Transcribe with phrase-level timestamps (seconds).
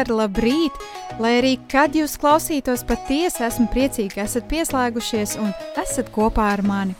[0.00, 0.72] Labvakar, labrīt!
[1.20, 6.62] Lai arī kad jūs klausītos, patiesi esmu priecīga, ka esat pieslēgušies un esat kopā ar
[6.62, 6.94] mani.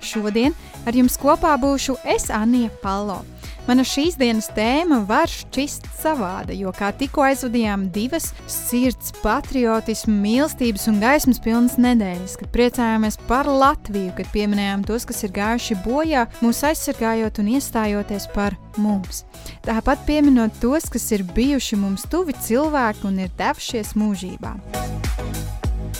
[0.00, 0.54] Šodien
[0.86, 3.24] ar jums kopā būšu es, Anija Palo.
[3.64, 10.84] Mana šīs dienas tēma var šķist savāda, jo kā tikko aizvadījām divas sirds, patriotismu, mīlestības
[10.92, 16.26] un gaismas pilnas nedēļas, kad priecājāmies par Latviju, kad pieminējām tos, kas ir gājuši bojā,
[16.44, 19.24] mūs aizsargājot un iestājoties par mums.
[19.64, 24.58] Tāpat pieminot tos, kas ir bijuši mums tuvi cilvēki un ir devušies mūžībā.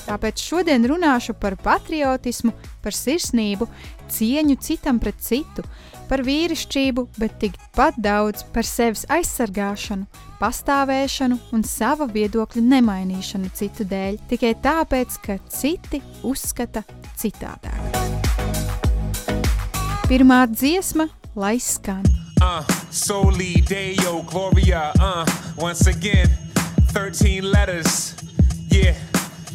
[0.04, 2.52] Tāpēc šodien runāšu par patriotismu,
[2.84, 3.70] par sirsnību,
[4.12, 5.64] cieņu citam pret citu,
[6.14, 10.04] par vīrišķību, bet tikpat daudz par sevis aizsargāšanu,
[10.38, 16.84] pastāvēšanu un sava viedokļa nemainīšanu citu dēļ, tikai tāpēc, ka citi uzskata
[17.18, 17.98] citādāk.
[20.06, 22.06] Pirmā dziesma, lai skan.
[22.38, 22.62] Uh,
[22.94, 25.26] soli Deo Gloria, uh,
[25.58, 26.30] once again,
[26.92, 28.14] 13 letters,
[28.70, 28.94] yeah.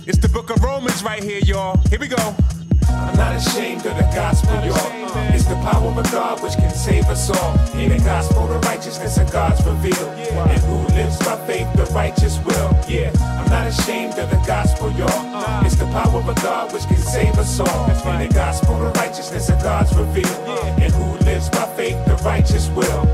[0.03, 1.79] It's the book of Romans right here, y'all.
[1.87, 2.35] Here we go.
[2.89, 4.99] I'm not ashamed of the gospel, y'all.
[5.33, 7.57] It's the power of God which can save us all.
[7.75, 10.09] In the gospel, the righteousness of God's revealed.
[10.49, 12.69] And who lives by faith, the righteous will.
[12.87, 15.65] Yeah, I'm not ashamed of the gospel, y'all.
[15.65, 17.89] It's the power of God which can save us all.
[18.13, 20.47] In the gospel, the righteousness of God's revealed.
[20.79, 23.08] And who lives by faith, the righteous will.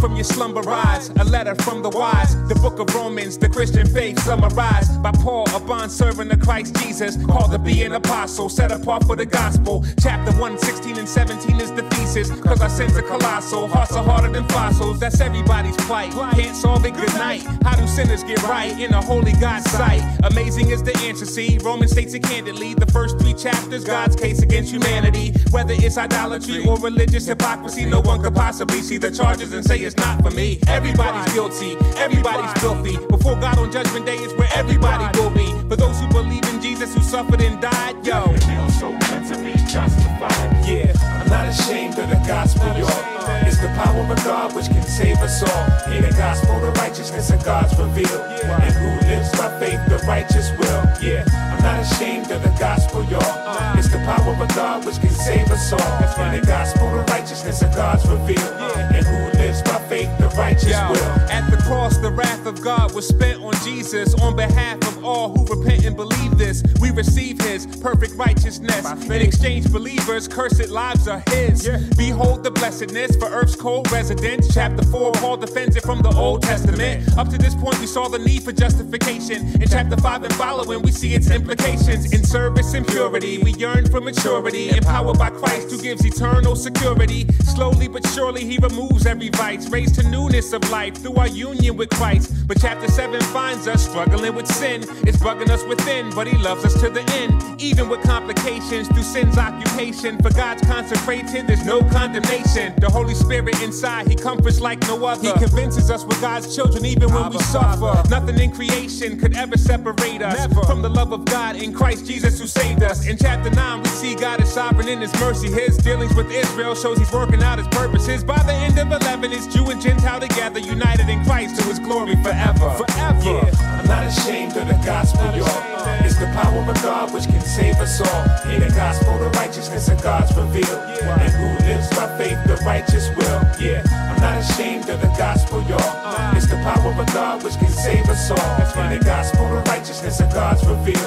[0.00, 1.10] From your slumber, rise.
[1.18, 2.36] A letter from the wise.
[2.48, 6.76] The book of Romans, the Christian faith summarized by Paul, a bond servant of Christ
[6.76, 9.84] Jesus, called to be an apostle, set apart for the gospel.
[10.00, 12.30] Chapter 1, 16 and 17 is the thesis.
[12.40, 15.00] Cause our sins are colossal, hearts are harder than fossils.
[15.00, 16.12] That's everybody's plight.
[16.12, 17.42] Can't solve it, good night.
[17.64, 20.02] How do sinners get right in a holy God's sight?
[20.22, 21.58] Amazing is the answer, see.
[21.58, 22.74] Romans states it candidly.
[22.74, 25.32] The first three chapters, God's case against humanity.
[25.50, 29.78] Whether it's idolatry or religious hypocrisy, no one could possibly see the charges and say
[29.78, 30.58] it's not for me.
[30.68, 32.96] Everybody's guilty, everybody's filthy.
[33.06, 35.48] Before God on judgment day is where everybody will be.
[35.68, 38.34] For those who believe in Jesus who suffered and died, yo.
[38.78, 40.66] So meant to be justified.
[40.66, 43.18] Yeah, I'm not ashamed of the gospel, y'all.
[43.46, 45.92] It's the power of God which can save us all.
[45.92, 48.22] In the gospel, the righteousness of God's revealed.
[48.44, 50.82] And who lives by faith, the righteous will.
[51.00, 53.76] Yeah, I'm not ashamed of the gospel, y'all.
[53.78, 56.24] It's the power of God which can save us all.
[56.24, 58.54] In the gospel, the righteousness of God's revealed.
[58.94, 61.30] And who lives by faith, the righteous Yo, will.
[61.30, 65.34] At the cross, the wrath of God was spent on Jesus on behalf of all
[65.34, 66.62] who repent and believe this.
[66.80, 68.84] We receive his perfect righteousness.
[69.04, 71.66] In exchange, believers, cursed lives are his.
[71.66, 71.80] Yeah.
[71.96, 74.52] Behold the blessedness for earth's cold residents.
[74.52, 77.16] Chapter 4, Paul defends it from the Old Testament.
[77.16, 79.46] Up to this point, we saw the need for justification.
[79.62, 82.12] In chapter 5 and following, we see its implications.
[82.12, 84.68] In service and purity, we yearn for maturity.
[84.70, 87.26] Empowered by Christ, who gives eternal security.
[87.44, 91.76] Slowly but surely, he removes every vice raised to newness of life through our union
[91.76, 92.34] with Christ.
[92.48, 94.82] But chapter 7 finds us struggling with sin.
[95.06, 97.62] It's bugging us within, but He loves us to the end.
[97.62, 100.18] Even with complications through sin's occupation.
[100.18, 102.74] For God's consecrated, there's no condemnation.
[102.80, 105.22] The Holy Spirit inside, He comforts like no other.
[105.22, 108.02] He convinces us we're God's children even when we suffer.
[108.10, 110.62] Nothing in creation could ever separate us Never.
[110.66, 113.06] from the love of God in Christ Jesus who saved us.
[113.06, 115.48] In chapter 9, we see God is sovereign in His mercy.
[115.48, 118.24] His dealings with Israel shows He's working out His purposes.
[118.24, 121.78] By the end of 11, it's Jew and Gentile together, united in Christ to his
[121.78, 122.70] glory forever.
[122.70, 123.24] Forever.
[123.24, 123.78] Yeah.
[123.80, 125.77] I'm not ashamed of the gospel, y'all.
[126.04, 128.50] It's the power of God which can save us all.
[128.50, 130.80] In the gospel, the righteousness of God's revealed.
[131.02, 133.40] And who lives by faith, the righteous will.
[133.60, 133.82] Yeah.
[134.10, 135.80] I'm not ashamed of the gospel, y'all.
[135.80, 136.36] Uh-huh.
[136.36, 138.82] It's the power of God which can save us all.
[138.82, 140.98] In the gospel, the righteousness of God's revealed.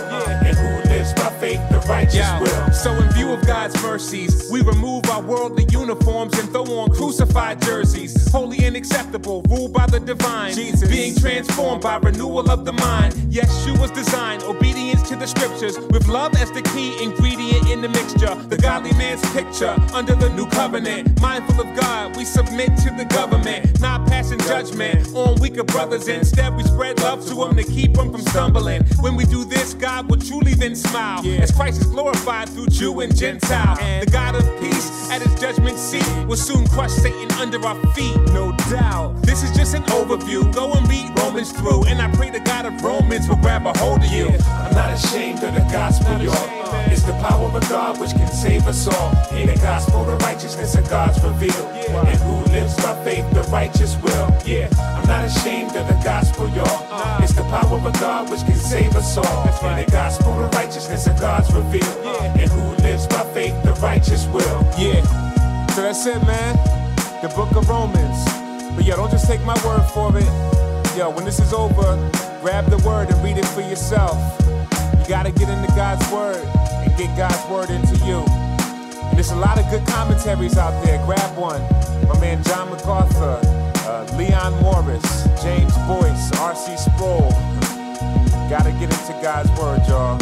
[0.45, 2.71] And who lives by faith, the righteous will.
[2.71, 7.61] So in view of God's mercies, we remove our worldly uniforms and throw on crucified
[7.61, 8.31] jerseys.
[8.31, 10.53] Holy and acceptable, ruled by the divine.
[10.53, 10.89] Jesus.
[10.89, 13.15] Being transformed by renewal of the mind.
[13.29, 17.81] Yes, she was designed, obedience to the scriptures, with love as the key ingredient in
[17.81, 18.35] the mixture.
[18.47, 21.19] The godly man's picture under the new covenant.
[21.19, 26.07] Mindful of God, we submit to the government, not passing judgment on weaker brothers.
[26.07, 28.83] Instead, we spread love to them to keep them from stumbling.
[28.99, 31.25] When we do this, God will truly then smile.
[31.25, 33.77] As Christ is glorified through Jew and Gentile.
[34.01, 38.17] The God of peace at his judgment seat will soon crush Satan under our feet,
[38.27, 39.21] no doubt.
[39.23, 40.53] This is just an overview.
[40.53, 43.77] Go and read Romans through, and I pray the God of Romans will grab a
[43.79, 44.29] hold of you.
[44.51, 46.61] I'm not ashamed of the gospel, y'all.
[46.91, 49.11] It's the power of God which can save us all.
[49.35, 51.69] In the gospel, the righteousness of God's revealed.
[51.91, 54.27] And who lives by faith, the righteous will.
[54.45, 57.21] Yeah, I'm not ashamed of the gospel, y'all.
[57.21, 59.43] It's the power of God which can save us all.
[59.69, 62.05] In the gospel, the righteousness of God's revealed.
[62.05, 64.61] And who lives by faith, the righteous will.
[64.77, 65.01] Yeah,
[65.75, 66.55] so that's it, man.
[67.21, 68.25] The book of Romans.
[68.75, 70.25] But yo, don't just take my word for it.
[70.97, 71.95] Yo, when this is over,
[72.41, 74.17] grab the word and read it for yourself.
[74.41, 78.25] You gotta get into God's word and get God's word into you.
[79.07, 80.97] And there's a lot of good commentaries out there.
[81.05, 81.61] Grab one.
[82.07, 83.39] My man John MacArthur,
[83.87, 86.77] uh, Leon Morris, James Boyce, R.C.
[86.77, 87.29] Sproul.
[88.49, 90.17] Gotta get into God's word, y'all.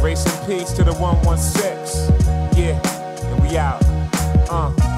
[0.00, 2.14] Grace and peace to the 116.
[2.56, 2.80] Yeah,
[3.32, 3.82] and we out.
[4.48, 4.97] Uh.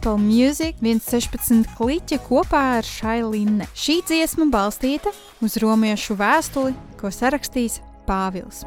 [0.00, 3.66] Gospel Music 116 kliķa kopā ar Šailinne.
[3.76, 5.12] Šī dziesma balstīta
[5.44, 8.64] uz romiešu vēstuli, ko sarakstījis Pāvils.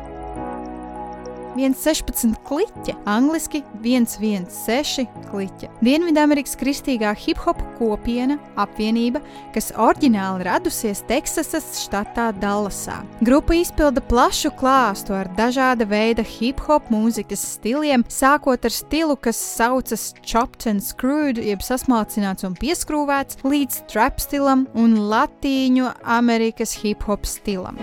[1.54, 5.70] 116 kliķa, angliski 116 kliķa.
[5.84, 9.22] Dienvidamerikas kristīgā hip-hop kopiena apvienība,
[9.56, 13.02] kas oriģināli radusies Teksasas štatā Dallasā.
[13.26, 20.12] Grupa izpilda plašu klāstu ar dažāda veida hip-hop mūzikas stiliem, sākot ar stilu, kas saucas
[20.22, 27.80] chopped and screwed, jeb sasmalcināts un pieskrūvēts, līdz trap stilam un latīņu Amerikas hip-hop stilam.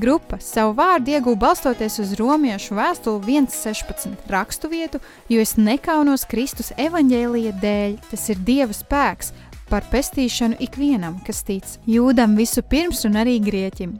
[0.00, 7.52] Grupa savu vārdu ieguva balstoties uz romiešu vēstuli 1.16 raksturvietu, jo es nekaunos Kristus evaņģēlīja
[7.60, 7.98] dēļ.
[8.08, 9.34] Tas ir Dieva spēks
[9.68, 13.98] par pestīšanu ikvienam, kas tic jūdam visu pirms un arī grieķim.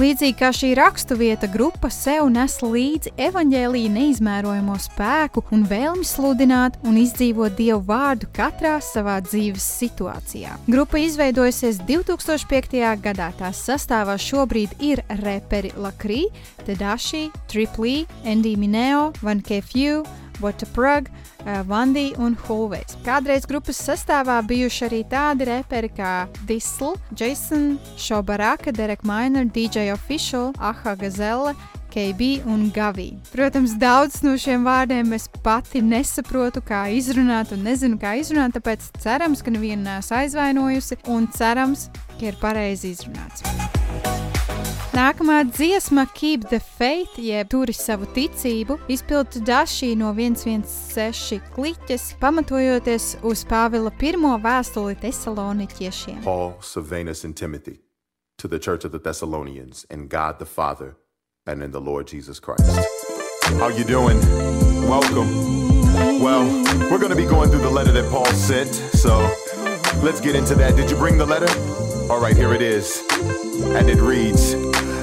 [0.00, 6.96] Līdzīgi kā šī raksturvieta, grupa sev nes līdzi evaņģēlīja neizmērojamo spēku un vēlmi sludināt un
[6.98, 10.56] izdzīvot Dievu vārdu katrā savā dzīves situācijā.
[10.64, 12.80] Grupa izveidojusies 2005.
[13.04, 13.28] gadā.
[13.36, 16.24] Tās sastāvā šobrīd ir reperi Lakrī,
[16.64, 20.06] Tadashi, Triplī, Andy Mineo, Van Kefju,
[20.40, 21.31] Waterprug, uh,
[21.68, 22.96] Vandī un Hulvejs.
[23.06, 26.12] Kādreiz grupas sastāvā bijuši arī tādi reperi kā
[26.48, 31.54] Disl, Jason, Šobaraka, Derek Miner, DJ Official, Aha Gazelle,
[31.92, 33.10] KB un Gavī.
[33.34, 38.88] Protams, daudz no šiem vārdiem es pati nesaprotu, kā izrunāt, un nezinu, kā izrunāt, tāpēc
[39.02, 43.44] cerams, ka nevienu neesmu aizvainojusi, un cerams, ka ir pareizi izrunāts.
[44.92, 53.06] Nākamā dziesma, Keep the Faith, jeb turi savu ticību, izpildīta Dašī no 116 kliķes, pamatojoties
[53.24, 56.20] uz Pāvila pirmo vēstuli Thessaloniķiešiem.
[56.26, 57.78] Paul, Silvanus, and Timothy,
[58.36, 60.96] to the church of the Thessalonians, and God the Father,
[61.46, 62.68] and in the Lord Jesus Christ.
[63.56, 64.20] How you doing?
[64.84, 65.32] Welcome.
[66.20, 66.44] Well,
[66.90, 69.24] we're going to be going through the letter that Paul sent, so
[70.04, 70.76] let's get into that.
[70.76, 71.48] Did you bring the letter?
[72.12, 73.02] All right, here it is.
[73.72, 74.52] And it reads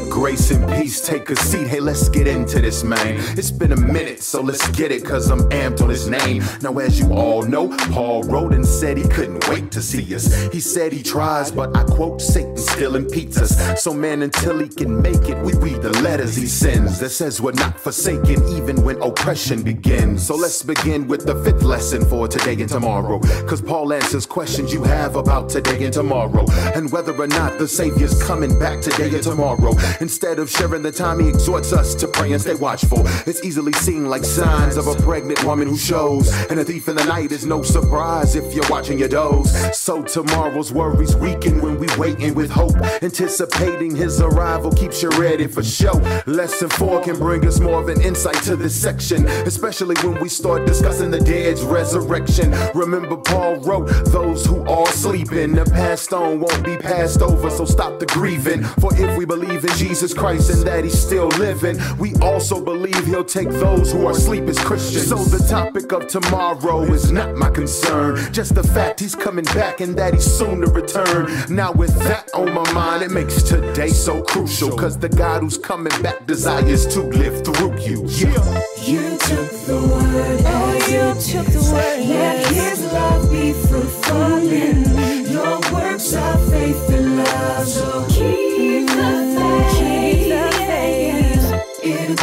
[0.09, 1.67] Grace and peace, take a seat.
[1.67, 3.15] Hey, let's get into this, man.
[3.37, 6.43] It's been a minute, so let's get it, cause I'm amped on his name.
[6.61, 10.51] Now, as you all know, Paul wrote and said he couldn't wait to see us.
[10.51, 13.81] He said he tries, but I quote, Satan still impedes us.
[13.81, 17.39] So, man, until he can make it, we read the letters he sends that says
[17.39, 20.25] we're not forsaken, even when oppression begins.
[20.25, 23.19] So, let's begin with the fifth lesson for today and tomorrow.
[23.47, 27.67] Cause Paul answers questions you have about today and tomorrow, and whether or not the
[27.67, 29.73] Savior's coming back today and tomorrow.
[30.01, 33.01] Instead of sharing the time, he exhorts us to pray and stay watchful.
[33.27, 36.33] It's easily seen like signs of a pregnant woman who shows.
[36.49, 39.77] And a thief in the night is no surprise if you're watching your doze.
[39.77, 42.77] So tomorrow's worries weaken when we waiting with hope.
[43.01, 45.93] Anticipating his arrival keeps you ready for show.
[46.25, 50.29] Lesson four can bring us more of an insight to this section, especially when we
[50.29, 52.51] start discussing the dead's resurrection.
[52.73, 57.65] Remember, Paul wrote, Those who are sleeping, the past on won't be passed over, so
[57.65, 58.63] stop the grieving.
[58.63, 61.75] For if we believe in Jesus, Jesus Christ and that he's still living.
[61.97, 65.07] We also believe he'll take those who are asleep as Christians.
[65.07, 68.31] So the topic of tomorrow is not my concern.
[68.31, 71.27] Just the fact he's coming back and that he's soon to return.
[71.49, 74.77] Now, with that on my mind, it makes today so crucial.
[74.77, 78.05] Cause the God who's coming back desires to live through you.
[78.09, 78.61] Yeah.
[78.85, 82.05] You took the word, oh, you took the word.
[82.05, 87.67] Let his love be fruitful in your works of faith and love.
[87.67, 88.48] So keep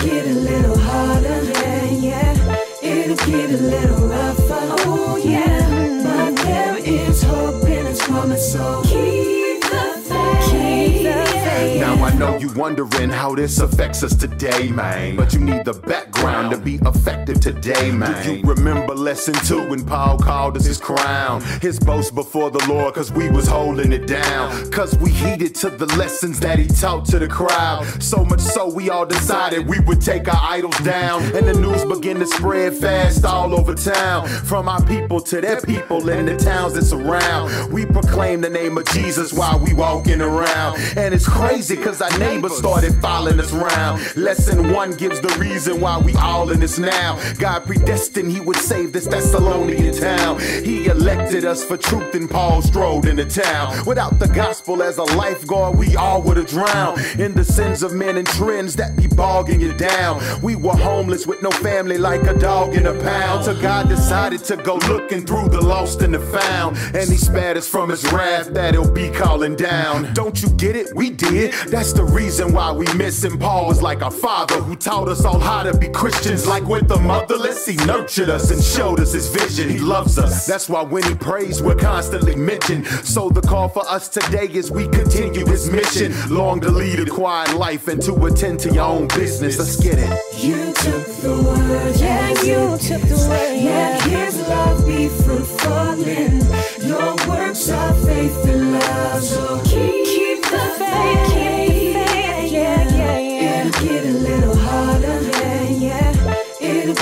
[0.06, 2.64] get a little harder, yeah, yeah.
[2.82, 5.58] It'll get a little rougher, oh yeah.
[6.04, 10.50] But there is hope in its promise, so keep the faith.
[10.50, 11.80] Keep the faith.
[11.80, 15.16] Now I know you wondering how this affects us today, man.
[15.16, 18.24] But you need the background to be effective today, man.
[18.24, 21.42] Do you remember lesson two when Paul called us his crown?
[21.60, 24.70] His boast before the Lord, cause we was holding it down.
[24.70, 27.84] Cause we heeded to the lessons that he taught to the crowd.
[28.02, 31.22] So much so we all decided we would take our idols down.
[31.36, 34.26] And the news began to spread fast all over town.
[34.28, 37.72] From our people to their people and the towns that surround.
[37.72, 40.78] We proclaim the name of Jesus while we walking around.
[40.96, 44.16] And it's crazy cause our neighbors started following us around.
[44.16, 47.18] Lesson one gives the reason why we all in this now.
[47.38, 50.40] God predestined he would save this Thessalonian town.
[50.40, 53.84] He elected us for truth and Paul strode into town.
[53.86, 57.92] Without the gospel as a lifeguard, we all would have drowned in the sins of
[57.92, 60.20] men and trends that be bogging you down.
[60.42, 63.44] We were homeless with no family like a dog in a pound.
[63.44, 66.76] So God decided to go looking through the lost and the found.
[66.94, 70.12] And he spared us from his wrath that he'll be calling down.
[70.14, 70.94] Don't you get it?
[70.94, 71.52] We did.
[71.68, 73.38] That's the reason why we miss him.
[73.38, 76.46] Paul was like our father who taught us all how to be Christians.
[76.46, 79.68] Like with the motherless, he nurtured us and showed us his vision.
[79.68, 80.46] He loves us.
[80.46, 82.86] That's why when he prays, we're constantly mentioned.
[82.86, 86.14] So the call for us today is we continue his mission.
[86.30, 89.58] Long to lead a quiet life and to attend to your own business.
[89.58, 90.08] Let's get it.
[90.42, 93.62] You took the word, yeah, you took the word.
[93.62, 96.40] Let his love be fruitful in
[96.88, 99.22] your works of faith and love.
[99.22, 101.65] So keep, keep the faith,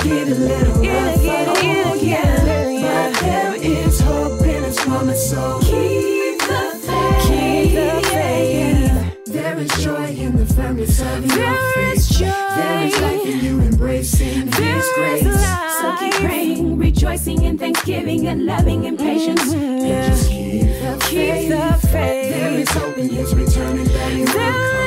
[0.05, 3.11] get a little rougher, yeah.
[3.11, 4.79] But there is hope in its
[5.29, 9.25] so keep the faith, keep the faith.
[9.25, 11.97] There is joy in the family serving your There faith.
[11.97, 12.25] is joy.
[12.25, 15.41] There is life in you embracing There His is grace.
[15.81, 19.51] So keep praying, rejoicing in thanksgiving and loving in patience.
[19.53, 21.49] And just keep the Keep faith.
[21.49, 22.33] the faith.
[22.35, 24.84] There is hope in His returning that He will come.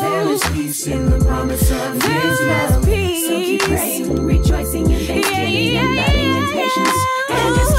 [0.00, 2.84] There is peace in the promise of His is love.
[2.84, 5.24] So keep praying, rejoicing in thanksgiving
[5.74, 7.00] Yeah, and yeah, loving in yeah, patience.
[7.30, 7.75] And just keep the faith.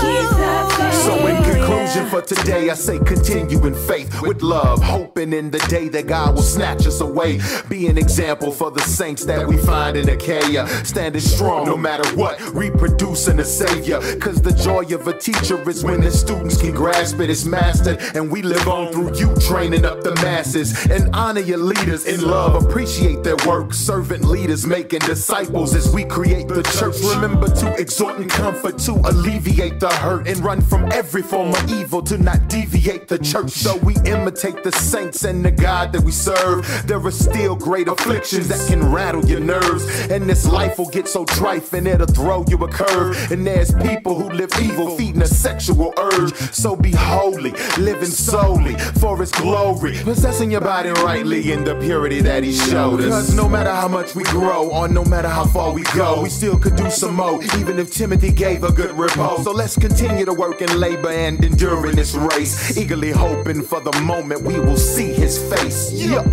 [1.08, 5.60] So in conclusion for today, I say continue in faith with love, hoping in the
[5.70, 7.40] day that God will snatch us away.
[7.70, 12.08] Be an example for the saints that we find in Achaia, standing strong no matter
[12.16, 14.00] what, reproducing a savior.
[14.20, 18.00] Cause the joy of a teacher is when the students can grasp it, it's mastered,
[18.16, 20.86] and we live on through you, training up the masses.
[20.88, 23.74] And honor your leaders in love, appreciate their work.
[23.74, 26.98] Servant leaders making disciples as we create the church.
[27.16, 31.70] Remember to exhort and comfort, to alleviate the hurt, and run from every form of
[31.70, 33.52] evil to not deviate the church.
[33.52, 36.66] So we imitate the saints and the God that we serve.
[36.88, 41.08] There are still great afflictions that can rattle your nerves, and this life will get
[41.08, 43.32] so trite and it'll throw you a curve.
[43.32, 46.34] And there's people who live evil, feeding a sexual urge.
[46.54, 52.22] So be holy, living solely for His glory, possessing your body rightly in the purity
[52.22, 53.10] that He showed us.
[53.10, 56.30] Cause no matter how much we grow, or no matter how far we go, we
[56.30, 59.44] still could do some more, even if Timothy gave a good repose.
[59.44, 63.80] So let's continue to work and labor and endure in this race, eagerly hoping for
[63.80, 65.92] the moment we will see His face.
[65.92, 66.26] Yeah.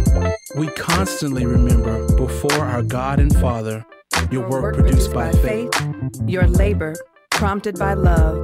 [0.56, 3.84] We constantly remember before our God and Father
[4.30, 5.70] your work produced by faith.
[6.26, 6.94] your labor
[7.30, 8.36] prompted by love,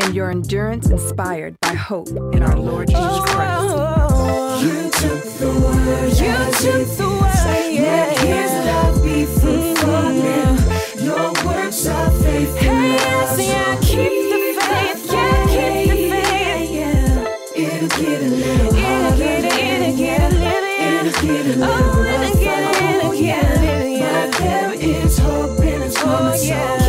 [0.00, 4.64] and your endurance inspired by hope in our Lord Jesus oh, Christ.
[4.64, 6.36] You took the word, You
[6.72, 10.98] took the word, yeah, Let His love be fruitful mm-hmm.
[10.98, 13.46] in your works of faith and Yes, love.
[13.46, 14.19] yeah, keep
[17.62, 19.16] It'll get a little harder.
[19.18, 24.30] get it, a little, get a little Oh, it, Oh, little, yeah.
[24.30, 26.46] But there is hope in His promise.
[26.46, 26.79] yeah.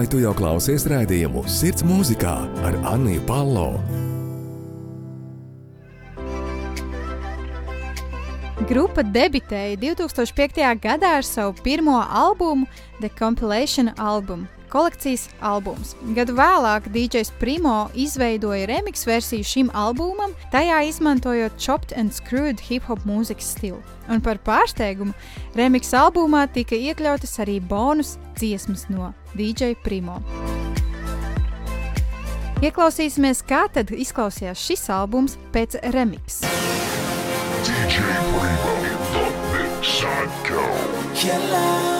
[0.00, 2.32] vai tu jau klausies raidījumu Sirds mūzikā
[2.64, 3.66] ar Anniju Palo.
[8.70, 10.62] Grupa debitēja 2005.
[10.80, 12.64] gadā ar savu pirmo albumu
[13.02, 14.48] The Compilation Album.
[14.70, 15.94] Kolekcijas albums.
[16.14, 22.86] Gadu vēlāk DJs Primo izveidoja remix versiju šim albumam, tajā izmantojot chopped and screwed hip
[22.86, 23.80] hop mūzikas stilu.
[24.10, 25.14] Un par pārsteigumu,
[25.58, 30.20] remix albumā tika iekļautas arī bonus dziesmas no DJ Primo.
[32.60, 36.42] Ieklausīsimies, kā tad izklausījās šis albums pēc remix.
[37.64, 38.44] DJ Primo,
[39.14, 40.60] the mix psycho.
[41.14, 41.99] Killer.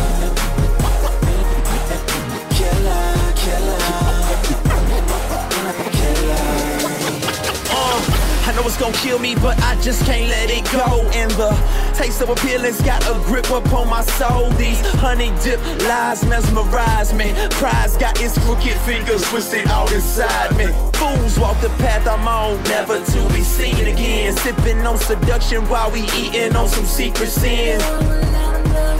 [8.61, 11.01] know it's gonna kill me, but I just can't let it go.
[11.13, 11.49] And the
[11.95, 14.49] taste of appealing's got a grip upon my soul.
[14.51, 17.33] These honey dip lies mesmerize me.
[17.51, 20.67] Pride's got its crooked fingers twisted out inside me.
[20.93, 24.35] Fools walk the path I'm on, never to be seen again.
[24.37, 27.79] Sipping on seduction while we eating on some secret sin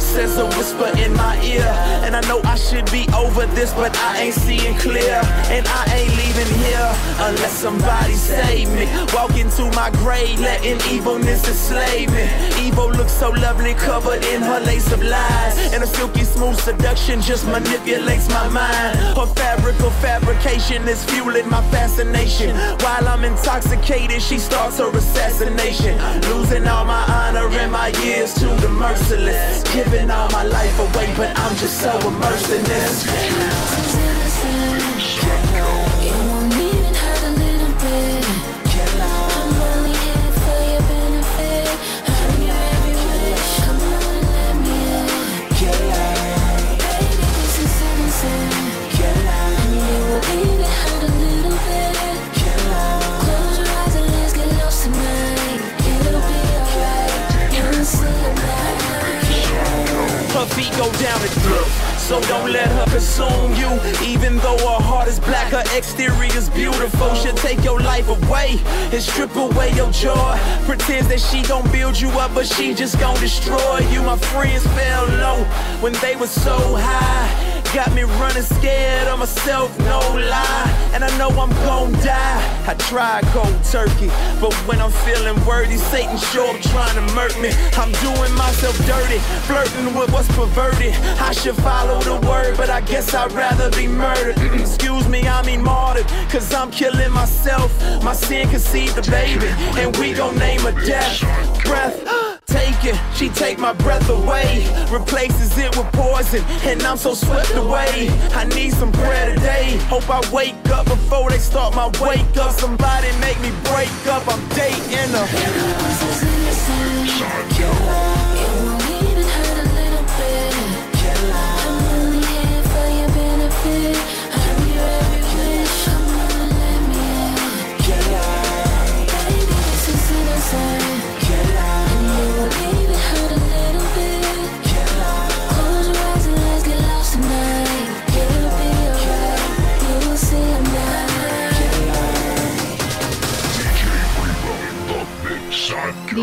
[0.01, 1.71] says a whisper in my ear.
[2.03, 5.21] And I know I should be over this, but I ain't seeing clear.
[5.55, 6.60] And I ain't leaving here
[7.31, 8.85] unless somebody save me.
[9.13, 12.25] Walk into my grave, letting evilness enslave me.
[12.59, 15.73] Evil looks so lovely, covered in her lace of lies.
[15.73, 18.97] And a silky smooth seduction just manipulates my mind.
[19.17, 22.55] Her fabric of fabrication is fueling my fascination.
[22.83, 25.93] While I'm intoxicated, she starts her assassination.
[26.29, 29.63] Losing all my honor and my years to the merciless.
[29.73, 34.10] Giving all my life away, but I'm just so immersed in this.
[60.69, 61.27] Go down the
[61.97, 63.69] so don't let her consume you.
[64.05, 67.15] Even though her heart is black, her exterior's beautiful.
[67.15, 68.59] She'll take your life away
[68.91, 70.37] and strip away your joy.
[70.65, 74.03] Pretends that she gon' build you up, but she just gon' destroy you.
[74.03, 75.43] My friends fell low
[75.81, 77.50] when they were so high.
[77.73, 80.91] Got me running scared of myself, no lie.
[80.93, 82.65] And I know I'm gon' die.
[82.67, 84.07] I tried cold turkey,
[84.41, 87.49] but when I'm feeling worthy, Satan show up trying to murk me.
[87.77, 90.93] I'm doing myself dirty, flirting with what's perverted.
[91.21, 94.37] I should follow the word, but I guess I'd rather be murdered.
[94.59, 97.71] Excuse me, I mean martyred, cause I'm killing myself.
[98.03, 99.47] My sin conceived the baby,
[99.79, 101.21] and we gon' name a death.
[101.63, 102.30] Breath.
[103.21, 108.09] She take my breath away, replaces it with poison, and I'm so swept away.
[108.33, 109.77] I need some prayer today.
[109.89, 112.51] Hope I wake up before they start my wake up.
[112.53, 114.27] Somebody make me break up.
[114.27, 115.11] I'm dating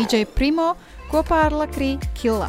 [0.09, 0.71] DJ Primo
[1.11, 2.47] kopā ar Lakrī Killa.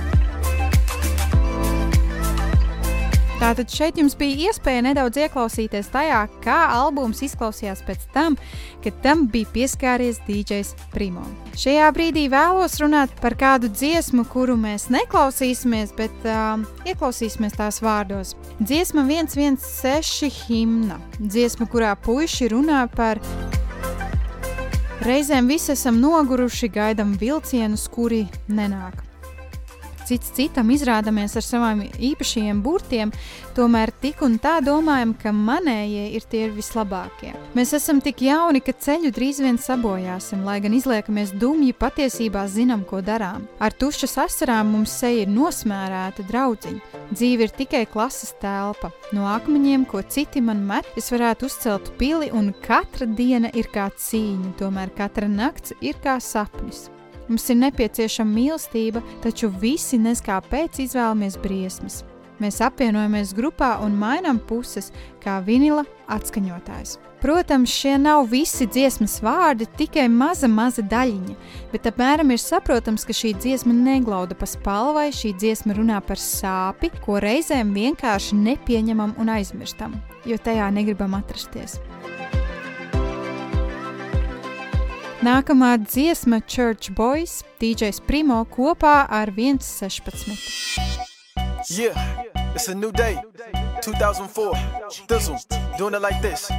[3.37, 8.39] Tātad šeit jums bija iespēja nedaudz ieklausīties tajā, kā albums izklausījās pēc tam,
[8.81, 11.27] kad tam bija pieskāries DJs Primo.
[11.53, 18.39] Šajā brīdī vēlos runāt par kādu dziesmu, kuru mēs neklausīsimies, bet uh, ieklausīsimies tās vārdos.
[18.57, 20.97] Dziesma 116 himna.
[21.21, 23.21] Dziesma, kurā puiši runā par
[25.01, 29.10] Reizēm visi esam noguruši, gaidām vilcienus, kuri nenāk.
[30.11, 33.13] Cits citam izrādamies ar saviem īpašajiem burtiem,
[33.55, 37.31] tomēr tik un tā domājam, ka manējie ir tie vislabākie.
[37.55, 42.83] Mēs esam tik jauni, ka ceļu drīz vien sabojāsim, lai gan izliekamies dumji, patiesībā zinām,
[42.91, 43.47] ko darām.
[43.63, 47.03] Ar tušas asarām mums seja ir nosmērēta draudziņa.
[47.15, 48.91] Dzīve ir tikai klases telpa.
[49.15, 53.93] No akmeņiem, ko citi man met, es varētu uzcelt pili, un katra diena ir kā
[53.95, 56.89] cīņa, tomēr katra nakts ir kā sapnis.
[57.31, 62.01] Mums ir nepieciešama mīlestība, taču visi nes kāpēc izvēlamies briesmas.
[62.43, 64.89] Mēs apvienojamies grupā un mainām puses,
[65.23, 66.97] kā vinila atskaņotājs.
[67.21, 71.37] Protams, šie nav visi dziesmas vārdi, tikai maza, maza daļiņa,
[71.71, 76.89] bet apmēram ir saprotams, ka šī dziesma neglauda pa spalvai, šī dziesma runā par sāpi,
[77.05, 81.77] ko reizēm vienkārši nepieņemam un aizmirstam, jo tajā negribam atrasties.
[85.21, 90.33] Nākamā dziesma Church Boys, DJs Primo kopā ar 1.16.
[91.69, 93.21] Yeah, it's a new day.
[93.81, 94.53] 2004.
[95.09, 96.51] Thizzle, doing it like this.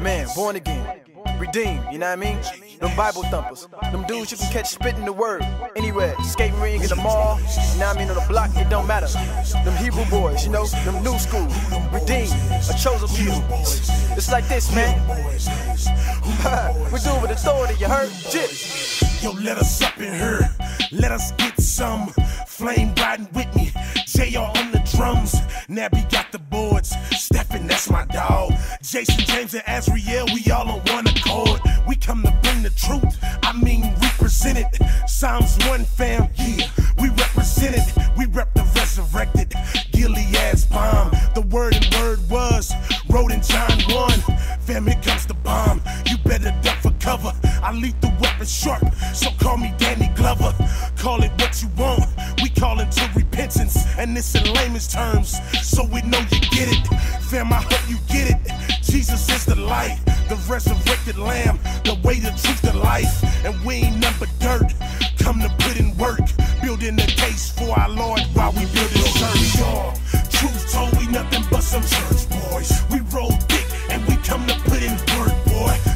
[0.00, 1.00] Man, born again.
[1.38, 2.38] Redeemed, you know what I mean?
[2.80, 3.68] Them Bible thumpers.
[3.92, 5.42] Them dudes you can catch spitting the word
[5.76, 6.14] anywhere.
[6.22, 8.08] Skating ring in the mall, you know what I mean?
[8.08, 9.06] On the block, it don't matter.
[9.64, 10.66] Them Hebrew boys, you know?
[10.66, 11.46] Them new school.
[11.92, 13.42] Redeemed, a chosen people.
[14.16, 14.98] It's like this, man.
[16.92, 18.10] we do it with authority, you heard?
[18.30, 19.22] Jit.
[19.22, 20.54] Yo, let us up in here.
[20.92, 22.08] Let us get some
[22.46, 23.72] flame riding with me.
[24.18, 25.36] JR on the drums.
[25.68, 26.92] Nabby got the boards.
[27.12, 28.52] Stephen, that's my dog.
[28.82, 31.60] Jason, James, and Azriel, we all on one accord.
[31.86, 33.16] We come to bring the truth.
[33.44, 35.08] I mean, represent it.
[35.08, 36.68] Psalms 1 fam, yeah.
[37.00, 38.18] We represent it.
[38.18, 39.54] We rep the resurrected.
[39.92, 41.12] Gilead's bomb.
[41.36, 42.72] The word and word was
[43.08, 44.10] wrote in John 1.
[44.58, 45.80] Fam, here comes the bomb.
[46.06, 47.32] You better duck for cover.
[47.62, 48.82] I leave the weapon sharp.
[49.14, 50.54] So call me Danny Glover.
[50.96, 52.04] Call it what you want.
[52.42, 53.76] We call it to repentance.
[53.98, 55.38] And this in layman's terms.
[55.62, 56.86] So we know you get it.
[57.22, 58.82] Fam, I hope you get it.
[58.82, 63.22] Jesus is the light, the resurrected lamb, the way, the truth, the life.
[63.44, 64.72] And we ain't number dirt.
[65.18, 66.20] Come to put in work.
[66.62, 69.98] Building a case for our Lord while we build this church.
[70.30, 72.82] Truth told we nothing but some church boys.
[72.90, 73.32] We roll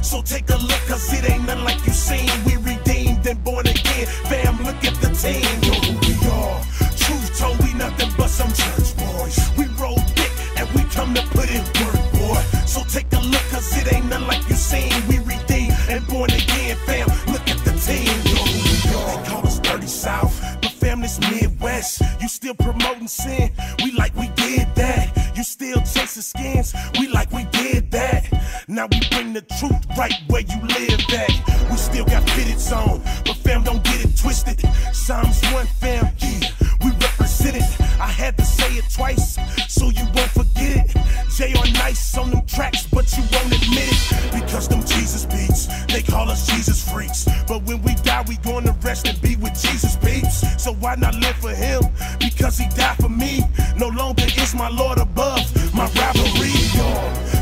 [0.02, 2.28] So take a look, cause it ain't nothing like you seen.
[2.44, 4.06] We redeemed and born again.
[4.28, 5.46] Fam, look at the team.
[5.62, 6.60] Yo, who we are.
[6.98, 9.38] Truth told we nothing but some church boys.
[9.56, 12.40] We roll thick and we come to put in work, boy.
[12.66, 14.92] So take a look, cause it ain't nothing like you seen.
[15.08, 16.76] We redeemed and born again.
[16.84, 18.12] Fam, look at the team.
[18.26, 19.22] Yo, who we are.
[19.22, 22.02] They call us Dirty South, but fam, this Midwest.
[22.20, 23.52] You still promoting sin.
[23.82, 25.21] We like we did that.
[25.42, 26.72] You still chasing skins.
[27.00, 28.30] We like we did that.
[28.68, 31.68] Now we bring the truth right where you live at.
[31.68, 34.60] We still got fitted on, but fam, don't get it twisted.
[34.92, 36.48] Psalms 1 fam, yeah,
[36.84, 37.80] we represent it.
[38.00, 38.36] I had
[38.82, 41.12] it twice, so you won't forget it.
[41.36, 44.32] JR nice on them tracks, but you won't admit it.
[44.32, 47.26] Because them Jesus beats, they call us Jesus freaks.
[47.48, 50.44] But when we die, we gonna rest and be with Jesus peeps.
[50.62, 51.82] So why not live for him?
[52.18, 53.42] Because he died for me.
[53.76, 55.42] No longer is my Lord above
[55.74, 56.52] my rivalry.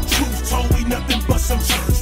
[0.09, 2.00] Truth told we nothing but some church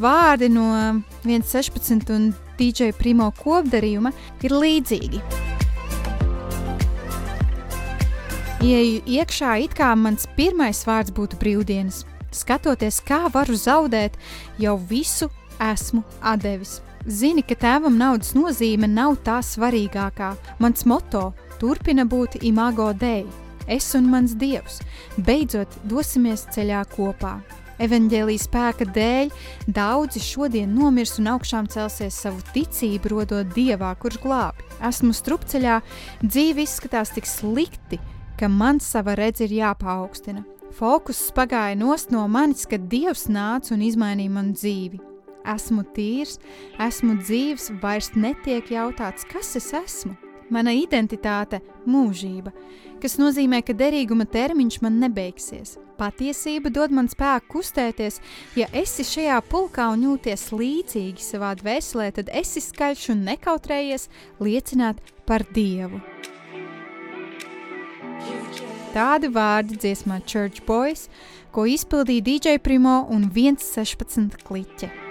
[0.00, 0.66] vārdi no
[1.24, 4.12] 1.16 un DJ Primo kopdarījuma
[4.44, 5.22] ir līdzīgi.
[8.60, 12.02] Ieju iekšā, it kā mans pirmais vārds būtu brīvdienas.
[12.30, 14.18] Skatoties, kā varu zaudēt,
[14.60, 16.02] jau visu esmu
[16.42, 16.80] devis.
[17.08, 20.34] Zini, ka tēvam naudas nozīme nav tā svarīgākā.
[20.60, 23.24] Mans moto turpina būt imago dei.
[23.66, 24.80] Es un mans dievs,
[25.16, 27.38] beidzot dosimies ceļā kopā.
[27.80, 29.30] Evangelijas spēka dēļ
[29.72, 34.66] daudzi šodien nomirs un augšām celsies savu ticību, rodot dievā, kurš glābi.
[34.84, 35.78] Esmu strupceļā,
[36.20, 37.96] dzīve izskatās tik slikti,
[38.36, 40.44] ka man sava redze ir jāpaukstina.
[40.76, 45.00] Fokus pagāja nost no manis, kad dievs nāca un izmainīja manu dzīvi.
[45.48, 46.36] Esmu tīrs,
[46.78, 50.18] esmu dzīves, vairs netiek jautāts, kas es esmu.
[50.50, 51.62] Mana identitāte-
[51.92, 52.52] mūžība,
[53.02, 55.76] kas nozīmē, ka derīguma termiņš man nebeigsies.
[56.00, 58.20] Patiesība dod man spēku kustēties.
[58.56, 64.08] Ja esi šajā pulkā un jūties līdzīgi savā dvēselē, tad esi skaļš un nekautrējies
[64.40, 66.00] liecināt par Dievu.
[68.94, 71.06] Tādi vārdi dziesmā Church Boys,
[71.54, 75.09] ko izpildīja DJ Primo un 116 kliķe.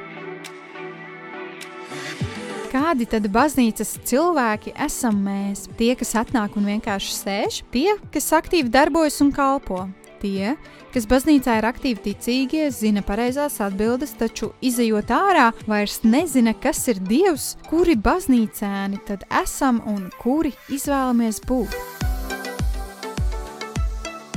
[2.69, 5.63] Kādi tad baznīcas cilvēki esam mēs?
[5.79, 9.87] Tie, kas atnāk un vienkārši sēž, tie, kas aktīvi darbojas un kalpo,
[10.21, 10.53] tie,
[10.93, 17.01] kas baznīcā ir aktīvi ticīgie, zina pareizās atbildes, taču izējot ārā, vairs nezina, kas ir
[17.09, 21.98] Dievs, kuri baznīcēni tad esam un kuri izvēlamies būt.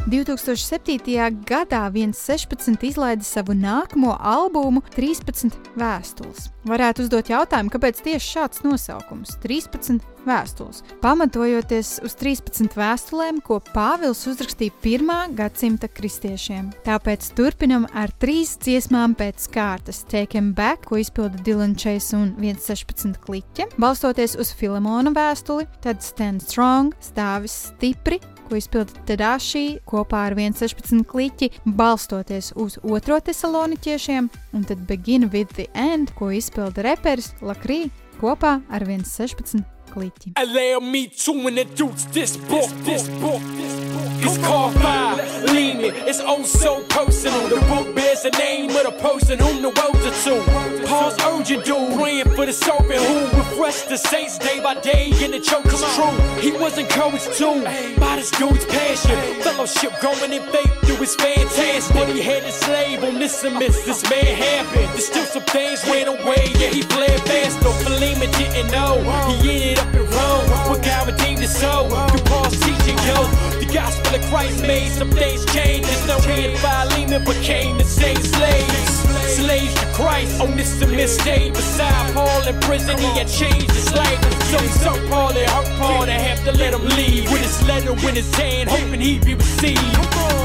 [0.07, 0.99] 2007.
[1.47, 6.49] gadā 116 izlaida savu nākamo albumu 13 vēstules.
[6.67, 10.83] Varētu uzdot jautājumu, kāpēc tieši šāds nosaukums- 13 vēstules.
[11.03, 15.35] Pamatojoties uz 13 vēstulēm, ko Pāvils uzrakstīja 1.
[15.39, 16.73] gadsimta kristiešiem.
[16.85, 22.35] Tāpēc turpinam ar trīs dziesmām pēc kārtas- Take Him Back, ko izpilda Dylan Chase un
[22.39, 28.21] 116 kliķe, balstoties uz Filemona vēstuli, tad Stand Strong, stāvis stipri,
[28.53, 33.21] ko izpilda Tadashi kopā ar 116 kliķi, balstoties uz 2.
[33.31, 37.87] tesaloniķiešiem, un tad Begin with the End, ko izpilda reperis Lakrī
[38.21, 40.35] kopā ar 116 kliķi.
[40.37, 43.82] Allow me to introduce this book, this book, this book.
[44.25, 45.19] It's called Five
[45.51, 45.91] Leaning.
[46.07, 47.49] It's oh so personal.
[47.49, 50.87] The book bears the name of the person whom the world's are to.
[50.87, 55.35] Paul's urgent dude, praying for the servant who refreshed the saints day by day, and
[55.35, 56.15] the choke is true.
[56.39, 57.65] He was encouraged too
[57.99, 59.19] by this dude's passion.
[59.43, 61.93] Fellowship growing in faith through his fantastic.
[61.97, 63.83] But he had a slave on this immense.
[63.85, 64.89] This man happened.
[64.95, 67.73] There's still some things went away, yeah, he fled faster.
[67.83, 69.03] Philemon didn't know.
[69.43, 70.47] He ended up in Rome.
[70.71, 73.62] What God redeemed his soul through Paul's teaching, yo.
[73.73, 75.87] Gospel of Christ made some things change.
[75.87, 78.91] There's no way Philemon became the same slaves.
[79.37, 80.41] Slaves to Christ.
[80.43, 80.79] On this
[81.19, 82.99] stayed beside Paul in prison.
[82.99, 84.21] He had changed his life.
[84.51, 87.33] So he so Paul it hurt Paul to have to let him leave.
[87.33, 89.81] With his letter in his hand, hoping he'd be received.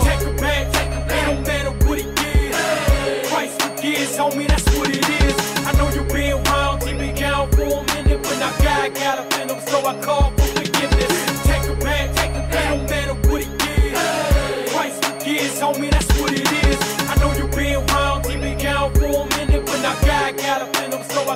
[0.05, 1.25] Take him back, take him back.
[1.27, 3.25] Don't matter what he did.
[3.25, 5.35] Christ forgives, homie, that's what it is.
[5.67, 9.19] I know you've been wild, keep it down for a minute, but now God got
[9.19, 10.36] up in him, so I call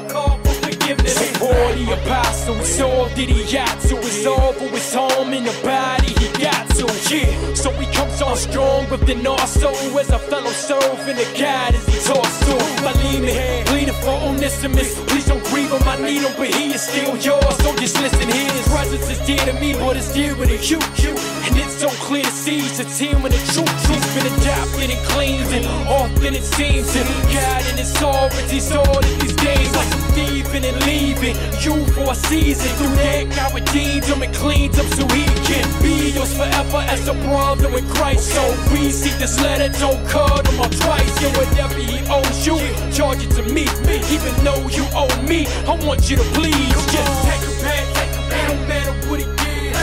[0.09, 1.15] call for forgiveness.
[1.15, 3.97] So Paul the apostle, it's all that he got to.
[3.97, 6.85] It's all for his home in the body he got to.
[7.11, 11.75] Yeah, so he comes on strong within our soul as a fellow servant of God
[11.75, 12.55] as he talks to.
[12.81, 14.99] Philemon, pleading for Onesimus.
[15.07, 17.55] Please don't grieve him, I need him, but he is still yours.
[17.63, 18.51] So just listen here.
[18.51, 20.79] His presence is dear to me, but it's dearer to you.
[21.03, 21.13] you.
[21.45, 23.71] And it's so clear to see it's him and the truth.
[23.87, 26.95] He's been adopted and cleansed and often it seems.
[26.95, 32.11] And God in his sovereignty that these days like I'm thieving and leaving you for
[32.11, 32.69] a season.
[32.77, 37.07] Through that, God redeemed him and cleaned him so he can be yours forever as
[37.07, 38.33] a brother in Christ.
[38.33, 41.21] So we see this letter, don't cut him off twice.
[41.21, 42.57] Yeah, whatever he owes you,
[42.91, 43.63] charge it to me.
[44.11, 48.13] Even though you owe me, I want you to please just take him back, take
[48.15, 48.47] him back.
[48.49, 49.75] No matter what he did,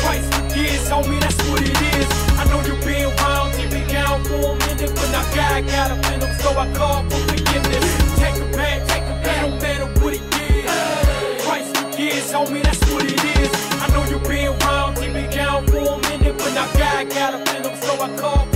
[0.00, 2.08] Christ forgives, homie, that's what it is.
[2.38, 3.10] I know you've been
[3.56, 7.02] keep it down for a minute, but now God got up in so I call
[7.08, 8.11] for forgiveness.
[17.22, 18.51] Now God got up in him, so I call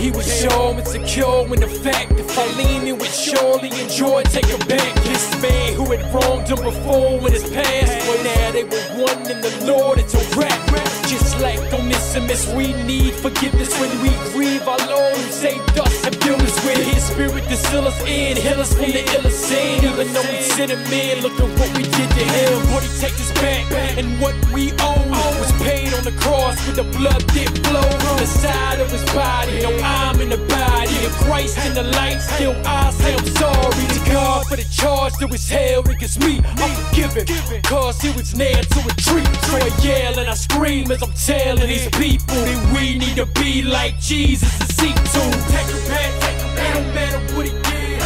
[0.00, 4.94] he was sure and secure in the fact that Philemon would surely enjoy taking back
[5.04, 7.92] this man who had wronged him before in his past.
[8.06, 10.60] But now they were one in the Lord, it's a rap.
[11.06, 16.14] Just like Onesimus, we need forgiveness when we grieve our Lord who saved us and
[16.22, 19.84] filled us with His Spirit to seal us in, heal us from the illest sin.
[19.84, 21.22] and know we sent him in.
[21.22, 22.72] Look at what we did to him.
[22.72, 25.00] What he take us back, and what we owe
[25.40, 29.04] was paid on the cross with the blood dip flow from the side of his
[29.12, 29.59] body.
[29.60, 32.18] No, I'm in the body of Christ in the light.
[32.20, 36.40] Still, I say I'm sorry to God for the charge that was held against me.
[36.44, 37.26] I'm forgiven,
[37.62, 39.24] cause he was nailed to a tree.
[39.44, 43.26] So I yell and I scream as I'm telling these people that we need to
[43.26, 45.22] be like Jesus and see to.
[45.52, 48.00] Take a back, take a back, no matter what he did.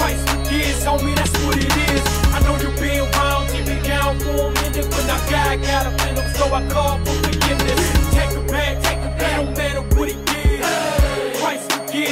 [0.00, 2.02] Christ forgives, homie, that's what it is.
[2.32, 5.86] I know you've been around, keep me down for a minute, but now God got
[5.86, 7.99] a venom, so I call for forgiveness.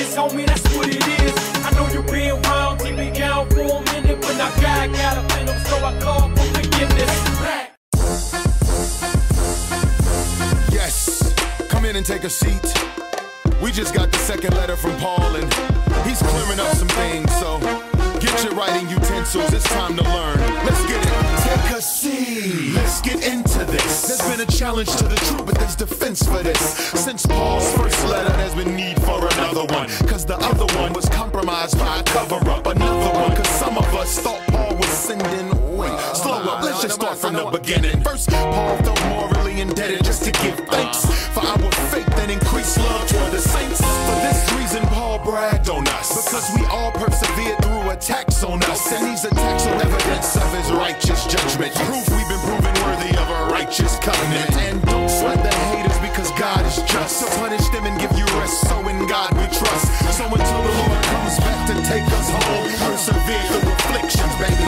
[0.09, 1.64] Forgives, homie, that's what it is.
[1.64, 5.18] I know you've been around, keep me down for a minute, but now God got
[5.18, 7.12] a so I call for forgiveness.
[10.73, 11.35] Yes,
[11.68, 12.75] come in and take a seat.
[13.62, 15.53] We just got the second letter from Paul, and
[16.07, 17.31] he's clearing up some things.
[17.38, 17.59] So
[18.18, 19.52] get your writing utensils.
[19.52, 20.38] It's time to learn.
[20.64, 21.38] Let's get it.
[21.42, 22.74] Take a seat.
[22.74, 24.09] Let's get into this.
[24.09, 26.59] There's been a challenge to the truth, but there's defense for this.
[26.59, 29.88] Since Paul's first letter, there's been need for another one.
[30.09, 32.66] Cause the other one was compromised by a cover up.
[32.66, 35.67] Another one, cause some of us thought Paul was sending.
[36.48, 36.64] Up.
[36.64, 38.00] Let's just start from the beginning.
[38.00, 43.06] First, Paul felt morally indebted just to give thanks for our faith and increased love
[43.06, 43.84] toward the saints.
[43.84, 48.80] For this reason, Paul bragged on us because we all persevered through attacks on us,
[48.92, 51.74] and these attacks are evidence of his righteous judgment.
[51.84, 54.56] Proof we've been proven worthy of a righteous covenant.
[54.56, 58.24] And don't sweat the haters because God is just to punish them and give you
[58.40, 58.64] rest.
[58.64, 59.84] So in God we trust.
[60.16, 64.64] So until the Lord comes back to take us home, persevere through afflictions, baby,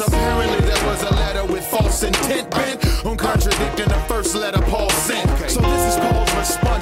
[0.00, 4.88] Apparently there was a letter with false intent bent on contradicting the first letter Paul
[4.90, 5.28] sent.
[5.50, 5.79] So is Paul's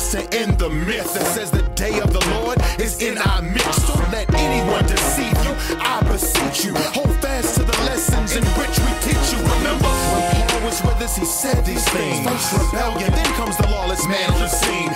[0.08, 3.42] response to end the myth that says the day of the Lord is in our
[3.42, 3.86] midst.
[3.88, 5.54] Don't let anyone deceive you.
[5.80, 6.74] I beseech you.
[6.94, 9.38] Hold fast to the lessons in which we teach you.
[9.38, 12.26] Remember when Paul was with us, he said these things.
[12.26, 14.87] First rebellion, then comes the lawless man on the scene.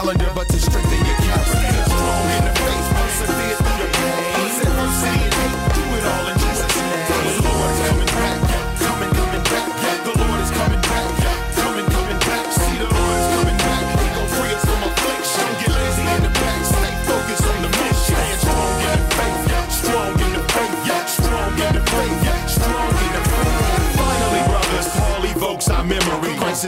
[0.00, 0.57] Calendar, but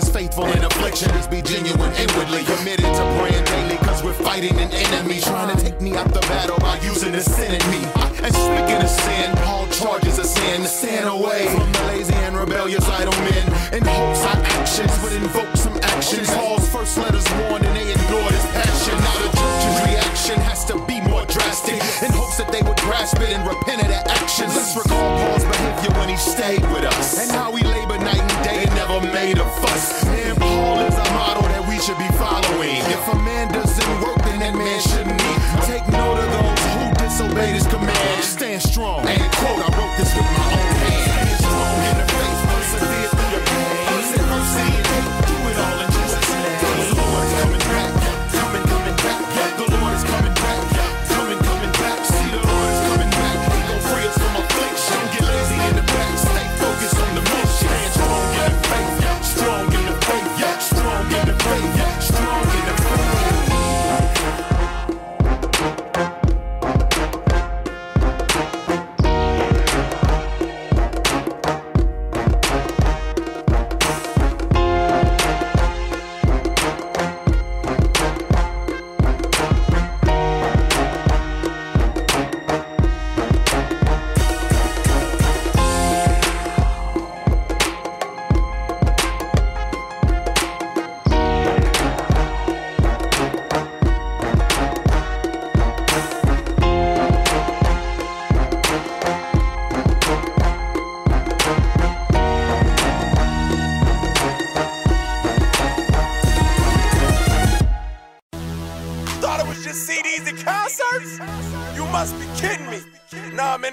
[0.02, 1.10] is faithful in affliction.
[1.30, 5.80] Be genuine inwardly, committed to praying daily, cause we're fighting an enemy trying to take
[5.80, 7.82] me out the battle by using the sin in me.
[8.24, 10.64] And speaking of sin, Paul charges a sin.
[10.64, 13.46] Stand away from the lazy and rebellious idle men.
[13.72, 15.56] In hopes our actions would invoke
[16.02, 16.34] some action.
[16.34, 18.96] Paul's first letters warned and they ignored his passion.
[18.98, 21.80] Now the church's reaction has to be more drastic.
[22.02, 24.54] In hopes that they would grasp it and repent of their actions.
[24.56, 27.18] Let's recall Paul's behavior when he stayed with us.
[27.20, 30.04] And how he labored night and day and never made a fuss.
[30.04, 32.80] Man, Paul is a model that we should be following.
[32.88, 35.40] If a man doesn't work, then that man shouldn't eat.
[35.68, 38.24] Take note of those who disobeyed his command.
[38.24, 39.06] Stand strong.
[39.06, 40.39] And quote, I wrote this with my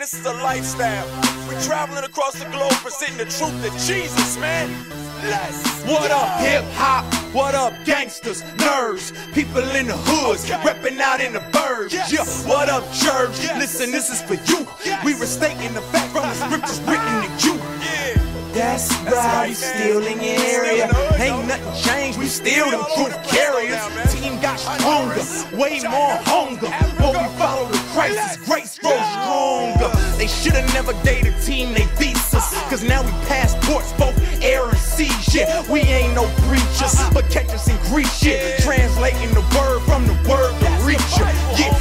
[0.07, 1.05] This is a lifestyle.
[1.49, 4.69] We're traveling across the globe presenting the truth of Jesus, man.
[5.23, 7.03] Let's What up, hip hop?
[7.35, 11.91] What up, gangsters, nerds, people in the hoods, repping out in the burbs?
[11.91, 13.37] Yeah, what up, church?
[13.59, 14.65] Listen, this is for you.
[15.03, 16.96] We restating the fact from the scriptures to.
[18.77, 20.85] We still in your area.
[21.17, 23.81] Ain't nothing changed, we still them truth carriers.
[24.13, 25.17] Team got stronger,
[25.57, 26.69] way more hunger.
[26.99, 29.89] But we follow the Christ, His grace grows stronger.
[30.19, 32.53] They should've never dated team, they beats us.
[32.69, 35.47] Cause now we passports, both air and sea shit.
[35.67, 38.59] We ain't no preachers, but catch us in Greek shit.
[38.59, 41.25] Translating the word from the word to reach you.
[41.57, 41.73] Yeah,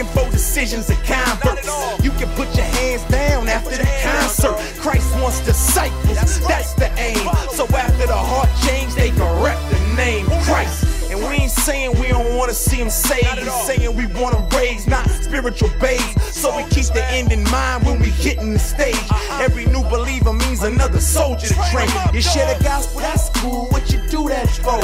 [0.00, 1.68] looking for decisions and converts.
[2.02, 4.56] You can put your hands down after the concert.
[4.80, 7.28] Christ wants disciples, that's the aim.
[7.50, 10.99] So after the heart change, they correct the name Christ.
[11.40, 13.40] Ain't saying we don't wanna see him saved.
[13.40, 16.22] We saying we wanna raise, not spiritual babes.
[16.36, 19.08] So we keep the end in mind when we hitting the stage.
[19.40, 21.88] Every new believer means another soldier to train.
[22.12, 23.68] You share the gospel, that's cool.
[23.70, 24.80] What you do that for?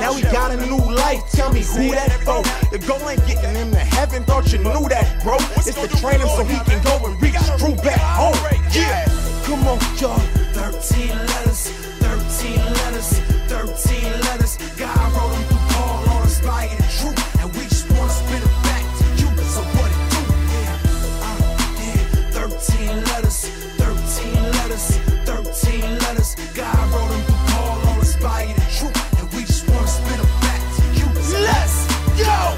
[0.00, 1.20] Now we got a new life.
[1.30, 2.40] Tell me who that for?
[2.70, 4.24] The goal ain't getting him to heaven.
[4.24, 5.36] Thought you knew that, bro.
[5.68, 8.38] It's to train him so he can go and reach true back home.
[8.72, 9.04] Yeah,
[9.44, 10.16] come on, y'all.
[10.56, 11.68] 13 letters,
[12.00, 13.18] 13 letters,
[13.52, 14.56] 13 letters.
[14.78, 15.57] God wrote them
[26.54, 29.18] God wrote them through Paul on inspired truth.
[29.18, 31.06] And we just wanna spit it back to you.
[31.42, 31.86] Let's
[32.18, 32.54] go!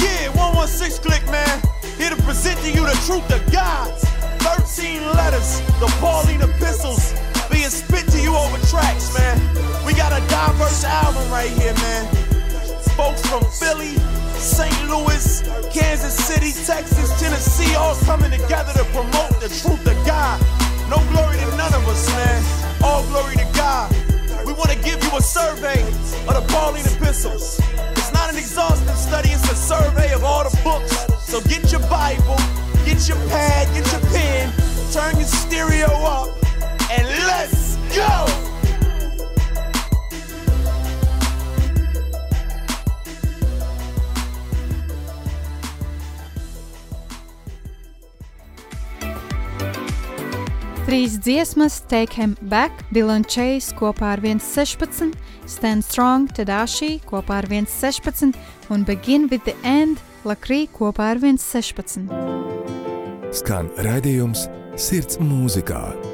[0.00, 1.60] Yeah, 116 click, man.
[1.96, 3.92] Here to present to you the truth of God.
[4.40, 7.12] 13 letters, the Pauline epistles,
[7.50, 9.36] being spit to you over tracks, man.
[9.84, 12.06] We got a diverse album right here, man.
[12.96, 13.96] Folks from Philly,
[14.36, 14.72] St.
[14.88, 15.42] Louis,
[15.72, 20.40] Kansas City, Texas, Tennessee, all coming together to promote the truth of God.
[20.88, 22.69] No glory to none of us, man.
[22.82, 23.94] All glory to God.
[24.46, 25.82] We want to give you a survey
[26.26, 27.60] of the Pauline epistles.
[27.92, 30.39] It's not an exhaustive study, it's a survey of all
[51.00, 55.14] Trīs dziesmas, Take Him Back, Dylan Chase kopā ar 1.16,
[55.48, 58.36] Stand Strong, Tadashi kopā ar 1.16
[58.68, 59.96] un Begin with the End,
[60.28, 62.04] Lakrī kopā ar 1.16.
[63.32, 64.44] Skan raidījums
[64.76, 66.09] Sirds mūzikā.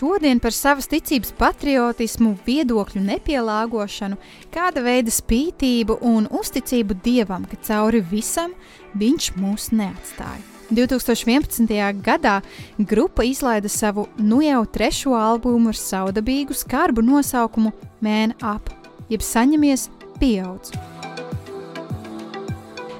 [0.00, 4.16] Šodien par savas ticības patriotismu, viedokļu nepielāgošanu,
[4.48, 8.54] kāda veida spītību un uzticību dievam, ka cauri visam
[8.96, 10.40] viņš mūs neatstāja.
[10.72, 11.68] 2011.
[12.00, 12.38] gadā
[12.78, 18.72] grupa izlaida savu nu jau trešo albumu ar saudabīgu skarbu nosaukumu Man Up,
[19.12, 20.72] jeb saņemies pieaudz.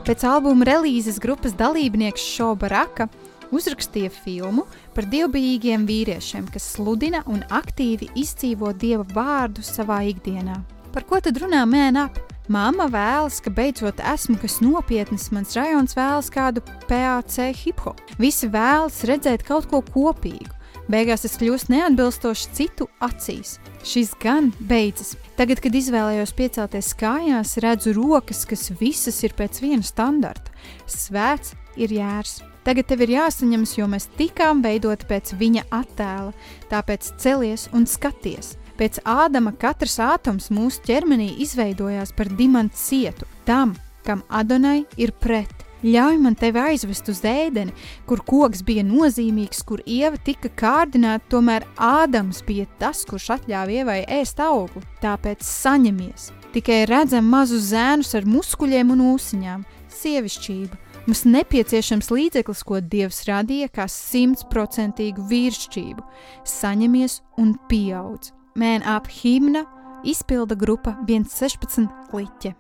[0.05, 3.09] Pēc albuma relīzes grupas dalībnieks Šoba Raka
[3.57, 10.59] uzrakstīja filmu par dievbijīgiem vīriešiem, kas sludina un aktīvi izdzīvo dieva vārdu savā ikdienā.
[10.91, 12.19] Par ko tad runā mēnap?
[12.51, 18.01] Māma vēlas, ka beidzot esmu kas nopietns, mans rajons vēlas kādu PAC hip hop.
[18.19, 20.51] Visi vēlas redzēt kaut ko kopīgu.
[20.91, 23.61] Beigās es kļūstu neatbilstoši citu acīs.
[23.87, 25.15] Šis gan beidzas.
[25.39, 30.51] Tagad, kad izvēlējos piecelties kājās, redzu rokas, kas visas ir pēc viena standarta.
[30.91, 32.41] Svēts ir jērs.
[32.65, 36.35] Tagad tev ir jāsaņemas, jo mēs tikām veidoti pēc viņa attēla.
[36.73, 38.57] Tāpēc celies un skaties.
[38.81, 43.75] Pēc Ādama katrs atoms mūsu ķermenī izveidojās par dimantu cietu, tam,
[44.07, 45.53] kam Adonai ir pret.
[45.81, 47.73] Ļauj man tevi aizvest uz ēdeni,
[48.09, 54.01] kur koks bija nozīmīgs, kur ieva tika kārdināta, tomēr Ādams bija tas, kurš atļāva ievai
[54.21, 54.85] ēst augli.
[55.01, 56.29] Tāpēc saņemies.
[56.53, 59.65] Tikai redzam mazus zēnus ar muskuļiem un ūsiņām,
[60.01, 60.81] sievišķību.
[61.07, 66.05] Mums nepieciešams līdzeklis, ko Dievs radīja kā simtprocentīgu vīrišķību.
[66.47, 68.35] Saņemies un pieaudz.
[68.61, 69.65] Man ap himna
[70.05, 72.55] izpilda grupa 116 kliķe.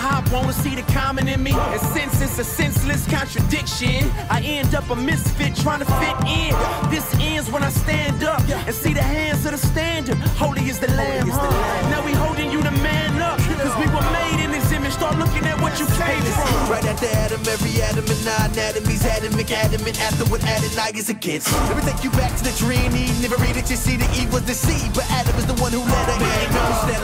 [0.00, 1.52] Hop, wanna see the common in me.
[1.52, 6.50] And since it's a senseless contradiction, I end up a misfit trying to fit in.
[6.90, 10.16] This ends when I stand up and see the hands of the standard.
[10.40, 11.28] Holy is the Lamb.
[11.28, 11.90] Huh?
[11.92, 14.92] Now we holding you to man up, cause we were made in his image.
[14.92, 16.70] Start looking at what you came from.
[16.72, 20.00] Right after Adam, every atom and nine atomies, atomic, adamant.
[20.00, 21.52] After what added, I is against.
[21.68, 22.96] Let me take you back to the dream.
[22.96, 25.58] Eve never read it, you see the Eve was the seed, but Adam is the
[25.60, 26.48] one who let her in.
[26.72, 27.02] Instead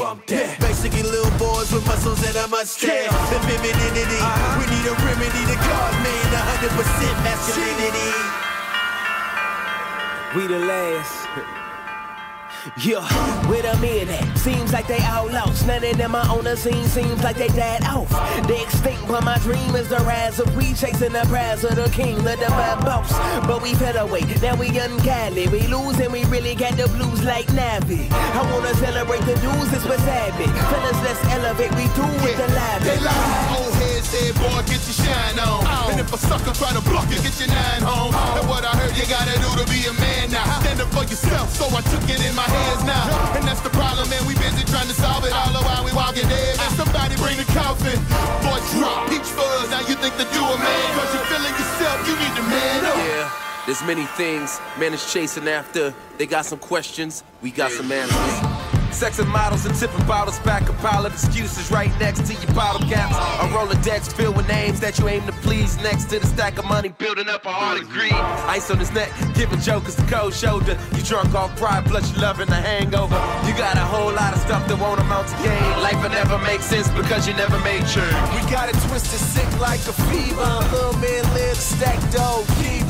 [0.00, 0.16] we.
[0.28, 0.56] Yeah.
[0.58, 3.12] Basically, little boys with muscles and a mustache.
[3.28, 4.58] The femininity, uh-huh.
[4.58, 6.26] we need a remedy to God, man.
[6.40, 6.72] 100%
[7.20, 8.10] masculinity.
[10.34, 11.56] We the last.
[12.84, 13.00] Yeah,
[13.48, 14.36] where the men at?
[14.36, 15.66] Seems like they all lost.
[15.66, 18.10] None of them are on the scene, seems like they died off.
[18.46, 21.88] They extinct, but my dream is the rise of we chasing the prize of the
[21.88, 23.12] king, of the bad boss.
[23.46, 25.48] But we fell away, now we ungodly.
[25.48, 28.10] We lose and we really got the blues like Navi.
[28.12, 30.52] I wanna celebrate the news, it's what's happening.
[30.68, 32.84] Fellas, let's elevate, we do with the live.
[32.84, 35.64] They lie, old head said, boy, get your shine on.
[35.64, 35.88] Oh.
[35.90, 38.12] And if a sucker try to block you, get your nine home.
[38.12, 38.38] Oh.
[38.40, 40.44] And what I heard you gotta do to be a man now.
[40.60, 43.06] Stand up for yourself, so I took it in my hands now.
[43.38, 44.26] And that's the problem, man.
[44.26, 46.58] We busy trying to solve it all the while we walking dead.
[46.58, 47.98] Man, somebody bring the coffin.
[48.78, 49.70] Drop peach fuzz.
[49.70, 50.86] Now you think that you a man.
[50.94, 52.96] Cause you feeling yourself, you need to man up.
[52.96, 53.30] Yeah,
[53.66, 55.92] there's many things man is chasing after.
[56.18, 58.49] They got some questions, we got some answers.
[58.92, 62.52] Sex and models and tipping bottles back a pile of excuses right next to your
[62.54, 63.16] bottle caps.
[63.16, 65.76] A Rolodex filled with names that you aim to please.
[65.82, 68.12] Next to the stack of money building up a heart of greed.
[68.12, 70.76] Ice on his neck, giving jokers the cold shoulder.
[70.94, 73.16] You drunk off pride, plus you loving the hangover.
[73.46, 75.62] You got a whole lot of stuff that won't amount to gain.
[75.80, 78.04] Life will never make sense because you never made sure.
[78.36, 80.52] We got it twisted sick like a fever.
[80.74, 82.80] Little man live stack dough, keep.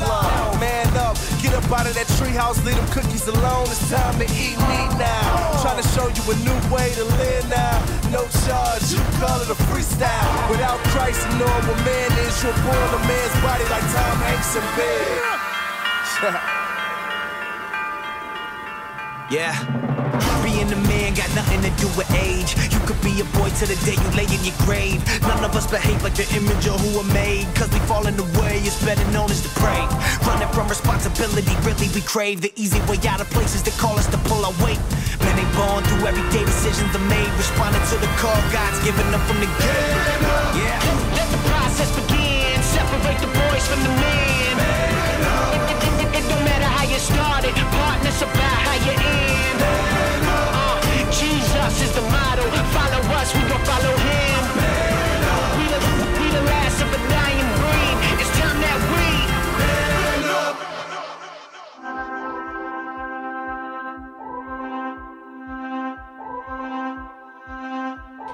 [0.59, 3.65] Man up, get up out of that treehouse, leave them cookies alone.
[3.65, 5.61] It's time to eat meat now.
[5.61, 7.81] Trying to show you a new way to live now.
[8.13, 10.49] No charge, you call it a freestyle.
[10.49, 14.65] Without Christ, a normal man is you're born a man's body like Tom Hanks in
[14.77, 16.57] bed.
[19.31, 20.00] Yeah.
[20.51, 22.59] Being a man got nothing to do with age.
[22.75, 24.99] You could be a boy till the day you lay in your grave.
[25.23, 27.47] None of us behave like the image of who we're made.
[27.55, 29.79] Cause we fall in the way, it's better known as the prey.
[30.27, 34.11] Running from responsibility, really we crave the easy way out of places that call us
[34.11, 34.81] to pull our weight.
[35.23, 37.31] Man, they born through everyday decisions are made.
[37.39, 39.95] Responding to the call God's giving up from the game.
[40.59, 40.75] Yeah.
[41.15, 42.59] Let the process begin.
[42.59, 44.55] Separate the boys from the men.
[45.55, 47.55] It, it, it, it don't matter how you started.
[47.55, 49.30] Partners about how you end.
[51.71, 52.43] Jesus is the model.
[52.75, 54.41] Follow us, we gon' follow him.
[55.57, 55.79] We the,
[56.19, 57.95] we the last of a dying breed.
[58.19, 59.07] It's time that we.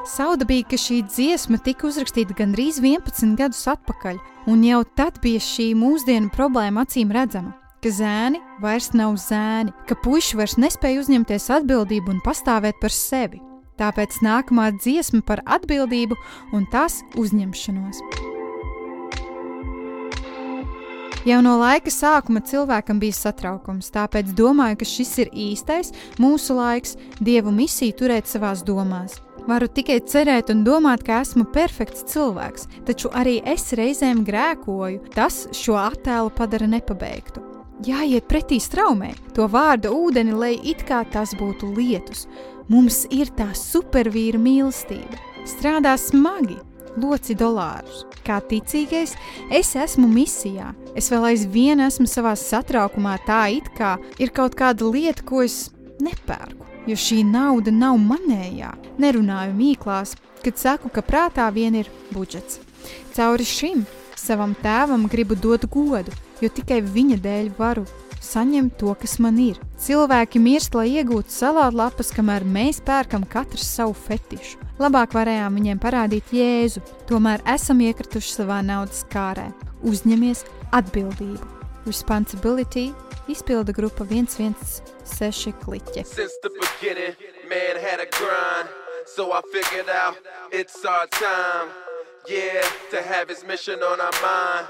[0.07, 4.17] Saudabīgi, ka šī dziesma tika uzrakstīta gandrīz 11 gadus atpakaļ,
[4.49, 7.66] un jau tad bija šī mūsdienu problēma acīm redzama.
[7.77, 13.37] Ka zēni vairs nav zēni, ka puiši vairs nespēja uzņemties atbildību un pastāvēt par sevi.
[13.77, 16.17] Tāpēc nākamā dziesma par atbildību
[16.57, 18.01] un tās uzņemšanos.
[21.27, 25.91] Jau no laika sākuma cilvēkam bija satraukums, tāpēc domāju, ka šis ir īstais
[26.23, 29.19] mūsu laiks, dievu misiju turēt savās domās.
[29.47, 35.13] Varu tikai cerēt un domāt, ka esmu perfekts cilvēks, taču arī es reizēm grēkoju.
[35.13, 37.46] Tas šo attēlu padara nepabeigtu.
[37.85, 42.25] Jāiet pretī straumē, to vārdu ūdeni, lai it kā tas būtu lietus.
[42.67, 45.19] Mums ir tā supervīra mīlestība.
[45.45, 46.57] Strādā smagi,
[46.97, 48.07] loci dolārus.
[48.25, 49.13] Kā ticīgais,
[49.53, 50.73] es esmu misijā.
[50.97, 55.69] Es vēl aizvien esmu savā satraukumā, tā it kā ir kaut kāda lieta, ko es
[56.01, 56.65] nepērku.
[56.89, 58.73] Jo šī nauda nav manējā.
[58.97, 62.57] Nerunāju mīklās, kad saku, ka prātā vien ir budžets.
[63.13, 63.85] Cauri šim
[64.17, 66.11] savam tēvam gribu dot godu,
[66.41, 67.85] jo tikai viņa dēļ varu
[68.23, 69.59] saņemt to, kas man ir.
[69.81, 74.59] Cilvēki mirst, lai iegūtu salātlapas, kamēr mēs pērkam katrs savu fetišu.
[74.81, 79.49] Labāk varējām viņiem parādīt Jēzu, tomēr esam iekrituši savā naudas kārē.
[79.87, 80.43] Uzņemies
[80.75, 81.53] atbildību.
[81.87, 82.89] Responsibility
[83.31, 86.03] izpilda grupa 116 kliķe.
[87.47, 88.69] Man had a grind.
[89.15, 90.17] So I figured out
[90.51, 91.86] it's our time.
[92.29, 92.61] Yeah,
[92.91, 94.67] to have his mission on our mind.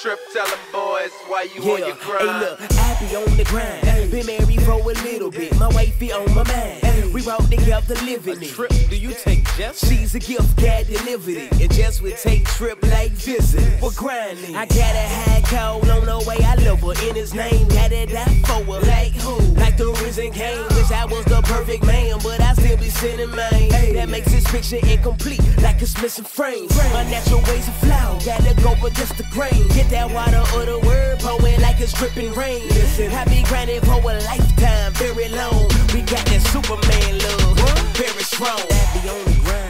[0.00, 2.20] Trip, tell them boys why you on your grind.
[2.20, 4.10] Hey, look, I be on the grind.
[4.12, 5.58] Been married for a little bit.
[5.58, 6.99] My wife be on my mind.
[7.12, 8.50] We walk together living it.
[8.50, 9.86] Trip, do you take Jess?
[9.86, 11.52] She's a gift, God delivered it.
[11.60, 13.82] And Jess would take trip like visit.
[13.82, 14.54] We're grinding.
[14.54, 17.08] I got a high call on the way I love her.
[17.08, 18.80] In his name, got it out for her.
[18.86, 19.38] Like who?
[19.54, 20.62] Like the risen king.
[20.76, 23.94] Wish I was the perfect man, but I still be representing man.
[23.94, 26.70] That makes this picture incomplete, like it's missing frames.
[26.94, 29.66] Unnatural ways of flow, gotta go against the grain.
[29.68, 32.66] Get that water or the word pouring like it's dripping rain.
[32.68, 35.68] Listen, I be grinding for a lifetime, very long.
[35.92, 37.58] We got that Superman love,
[37.96, 38.56] very strong.
[38.56, 38.90] That
[39.24, 39.69] the grind, that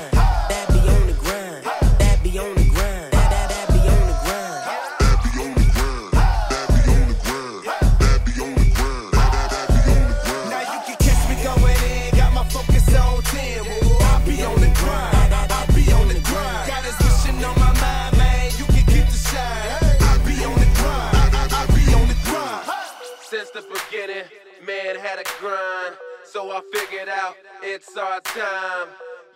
[27.01, 28.89] I figured out it's our time.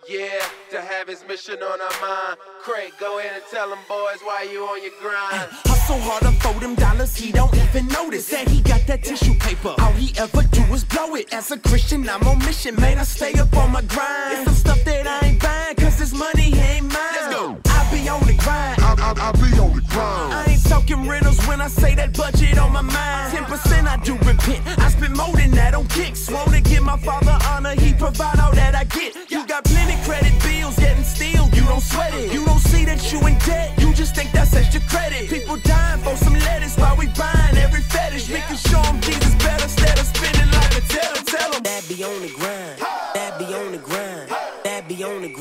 [0.07, 0.29] Yeah,
[0.69, 2.37] to have his mission on our mind.
[2.61, 5.49] Craig, go ahead and tell them boys why you on your grind.
[5.65, 9.73] Hustle harder for them dollars, he don't even notice that he got that tissue paper.
[9.79, 11.33] All he ever do is blow it.
[11.33, 12.99] As a Christian, I'm on mission, man.
[12.99, 14.33] I stay up on my grind.
[14.33, 16.93] It's some stuff that I ain't buying, cause this money ain't mine.
[16.93, 17.57] Let's go.
[17.65, 18.74] I be on the grind.
[19.05, 20.33] I, I, I be on the grind.
[20.33, 23.37] I ain't talking rentals when I say that budget on my mind.
[23.37, 24.65] 10% I do repent.
[24.79, 26.29] I spend more than that on kicks.
[26.31, 29.13] Wanna give my father honor, he provide all that I get.
[29.29, 31.45] You got plenty credit bills getting steal.
[31.53, 32.33] You don't sweat it.
[32.33, 33.77] You don't see that you in debt.
[33.79, 35.29] You just think that's extra credit.
[35.29, 38.27] People dying for some lettuce while we buying every fetish.
[38.29, 41.61] We can show them Jesus better instead of spending like a tell them, tell them.
[41.61, 42.81] That be on the grind.
[43.13, 44.29] That be on the grind.
[44.63, 45.34] That be on the grind.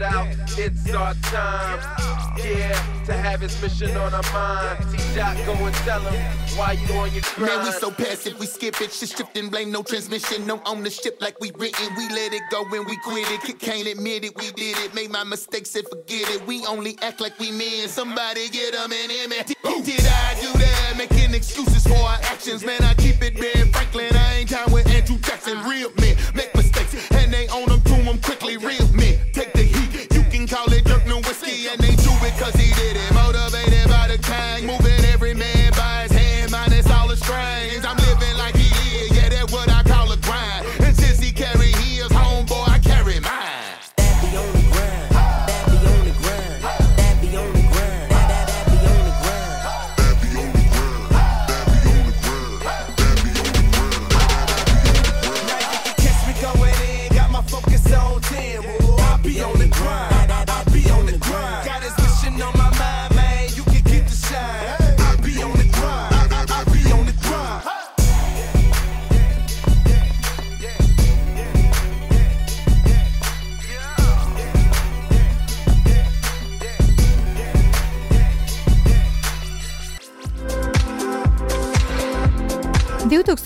[0.00, 2.38] figured out it's our time.
[2.38, 4.78] Yeah, to have his mission on our mind.
[4.92, 7.56] T-Dot, go and tell him why you on your grind.
[7.56, 8.92] Man, we so passive, we skip it.
[8.92, 11.88] Shit stripped and blame, no transmission, no ownership like we written.
[11.96, 13.58] We let it go when we quit it.
[13.58, 14.94] Can't admit it, we did it.
[14.94, 16.46] Made my mistakes and forget it.
[16.46, 17.88] We only act like we men.
[17.88, 19.30] Somebody get them in him.
[19.30, 20.94] Did, did I do that?
[20.96, 22.64] Making excuses for our actions.
[22.64, 24.14] Man, I keep it Ben Franklin.
[24.14, 25.58] I ain't down with Andrew Jackson.
[25.64, 25.90] Real
[31.48, 32.77] And they do it cause he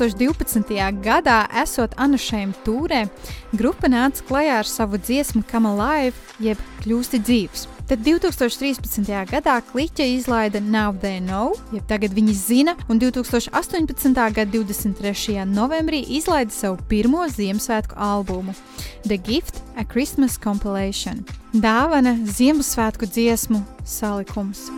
[0.03, 0.74] 2012.
[1.03, 3.05] gadā, esot Anušēm tūrē,
[3.55, 7.68] grupa nāca klajā ar savu dziesmu Come Alive, jeb Kļūsti dzīves.
[7.86, 9.07] Tad 2013.
[9.30, 14.11] gadā Kliķa izlaida Now They Know, jeb tagad viņi zina, un 2018.
[14.34, 15.44] gada 23.
[15.46, 18.57] novembrī izlaida savu pirmo Ziemassvētku albumu
[19.07, 21.22] The Gift– A Christmas Compilation.
[21.55, 24.68] Dāvana Ziemassvētku dziesmu salikums.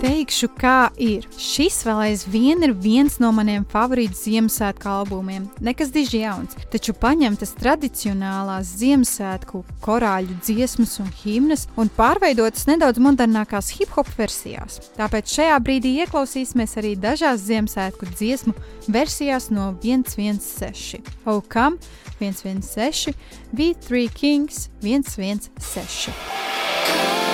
[0.00, 1.26] Teikšu, kā ir.
[1.36, 5.42] Šis vēl aizvien ir viens no maniem favorītu Ziemassvētku albumiem.
[5.60, 13.68] Nekas diži jauns, taču paņemtas tradicionālās Ziemassvētku korāļu dziesmas un himnas un pārveidotas nedaudz modernākās
[13.76, 14.80] hip hop versijās.
[14.96, 18.56] Tāpēc šajā brīdī ieklausīsimies arī dažās Ziemassvētku dziesmu
[18.88, 21.12] versijās no 116.
[21.28, 21.76] Aukam
[22.22, 23.12] 116,
[23.52, 27.28] V3 Kings 116.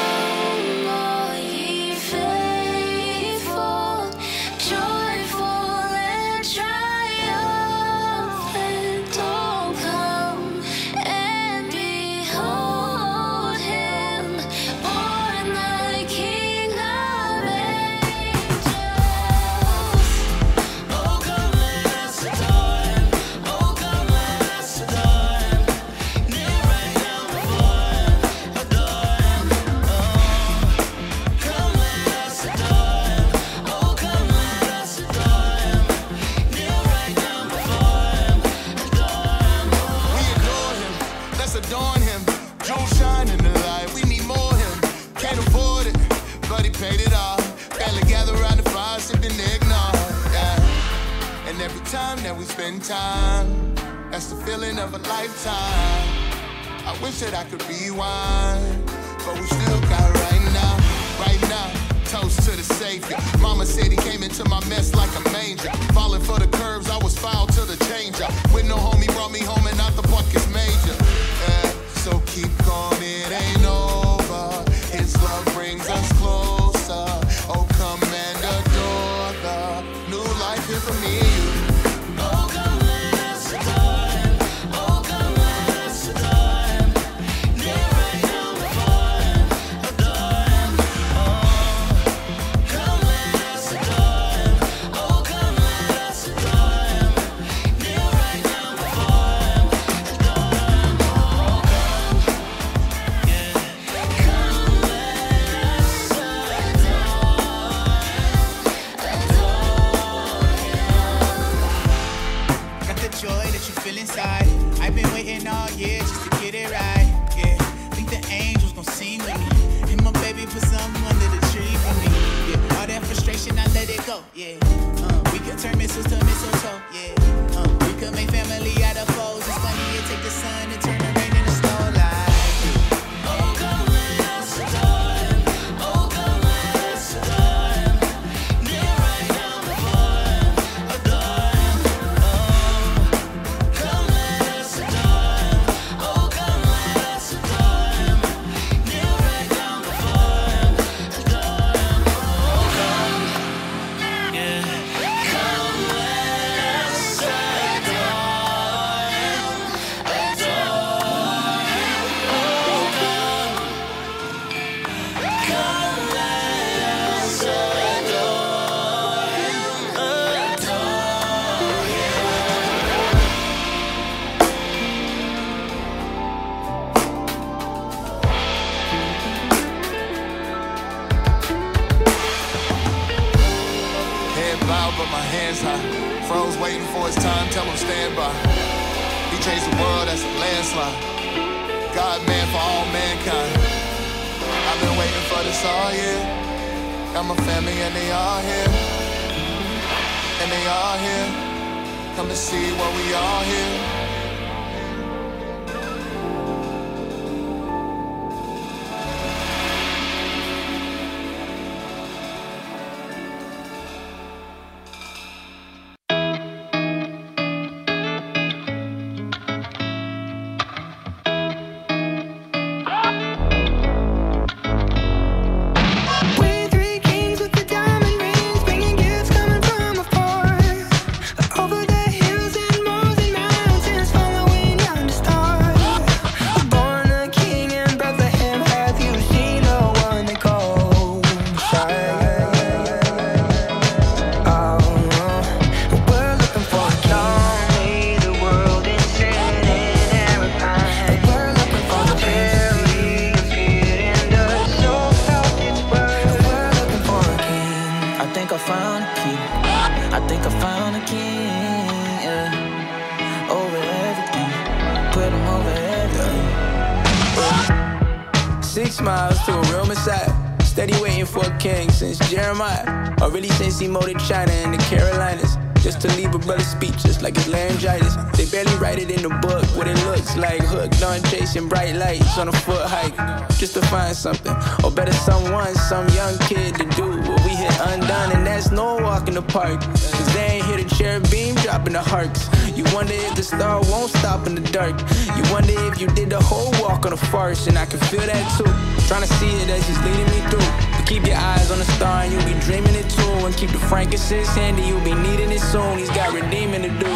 [268.86, 270.32] Six smiles to a real messiah.
[270.62, 274.78] Steady waiting for a king since Jeremiah, or really since he molded China and the
[274.78, 278.16] Carolinas just to leave a brother speechless like it's laryngitis.
[278.36, 280.60] They barely write it in the book what it looks like.
[280.62, 283.14] Hooked on chasing bright lights on a foot hike
[283.56, 287.72] just to find something, or better, someone, some young kid to do what we hit
[287.82, 288.32] undone.
[288.32, 292.02] And that's no walk in the park, cause they ain't hit a cherubim dropping the
[292.02, 292.50] hearts.
[292.76, 294.98] You wonder if the star won't stop in the dark.
[295.36, 298.26] You wonder if you did the whole walk on a farce, and I can feel
[298.26, 298.70] that too.
[299.06, 300.95] Trying to see it as he's leading me through.
[301.06, 303.46] Keep your eyes on the star and you'll be dreaming it too.
[303.46, 305.98] And keep the frankincense handy, you'll be needing it soon.
[305.98, 307.06] He's got redeeming to do.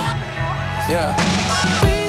[0.88, 1.99] Yeah.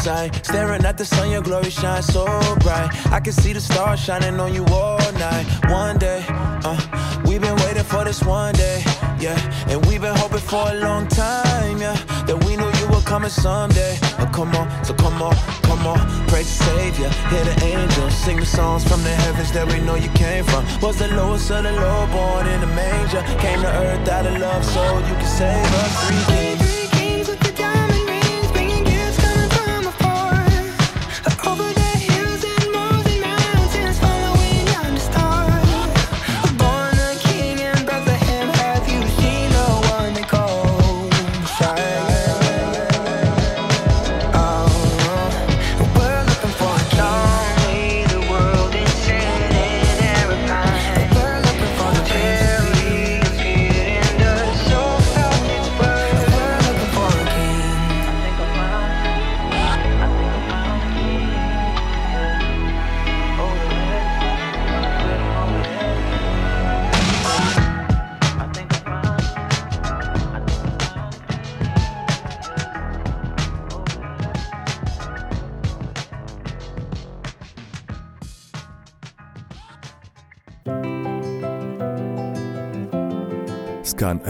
[0.00, 0.44] Sight.
[0.44, 2.24] Staring at the sun, your glory shines so
[2.60, 2.88] bright.
[3.12, 5.46] I can see the stars shining on you all night.
[5.68, 6.78] One day, uh,
[7.26, 8.82] we've been waiting for this one day,
[9.18, 9.38] yeah.
[9.68, 11.96] And we've been hoping for a long time, yeah.
[12.26, 13.98] That we knew you were coming someday.
[14.18, 15.34] Oh, come on, so come on,
[15.68, 16.00] come on.
[16.28, 19.96] Praise the Savior, hear the angels sing the songs from the heavens that we know
[19.96, 20.64] you came from.
[20.80, 23.22] Was the lowest of the low, born in a manger.
[23.38, 25.92] Came to earth out of love, so you can save us.
[26.06, 26.49] Three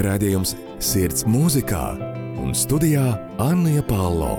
[0.05, 1.85] redzējums Sirds mūzikā
[2.41, 3.05] un studijā
[3.43, 4.39] Anna Palo.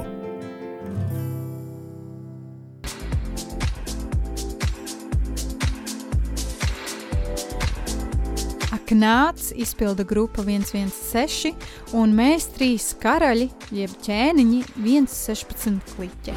[8.92, 11.54] Knāts izpilda grupa 116,
[11.96, 16.36] un mēs trīs karaļi, jeb ķēniņi, 116 kliķi.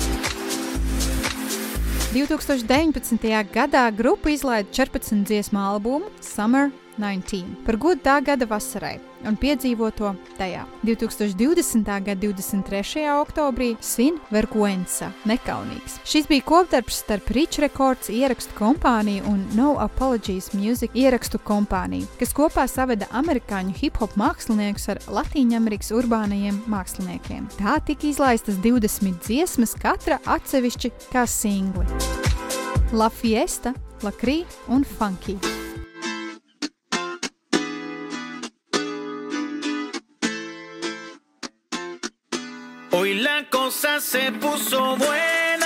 [2.14, 3.26] 2019.
[3.50, 10.12] gadā grupa izlaida 14 dziesmu albumu Summer 19 par godu tā gada vasarai un piedzīvoto
[10.38, 10.64] tajā.
[10.84, 11.84] 2020.
[12.06, 13.04] gada 23.
[13.20, 15.98] oktobrī svin Verguensa nekaunīgs.
[16.08, 22.34] Šis bija kopdarbs starp Rich Records ierakstu kompāniju un No Apologies Music ierakstu kompāniju, kas
[22.36, 27.48] kopā saveda amerikāņu hip-hop māksliniekus ar Latīņamerikas urbānajiem māksliniekiem.
[27.58, 31.88] Tā tika izlaistas 20 dziesmas, katra atsevišķi kā singli.
[32.94, 35.63] La Fiesta, La Crī un Funky.
[43.14, 45.63] La cosa se puso buena.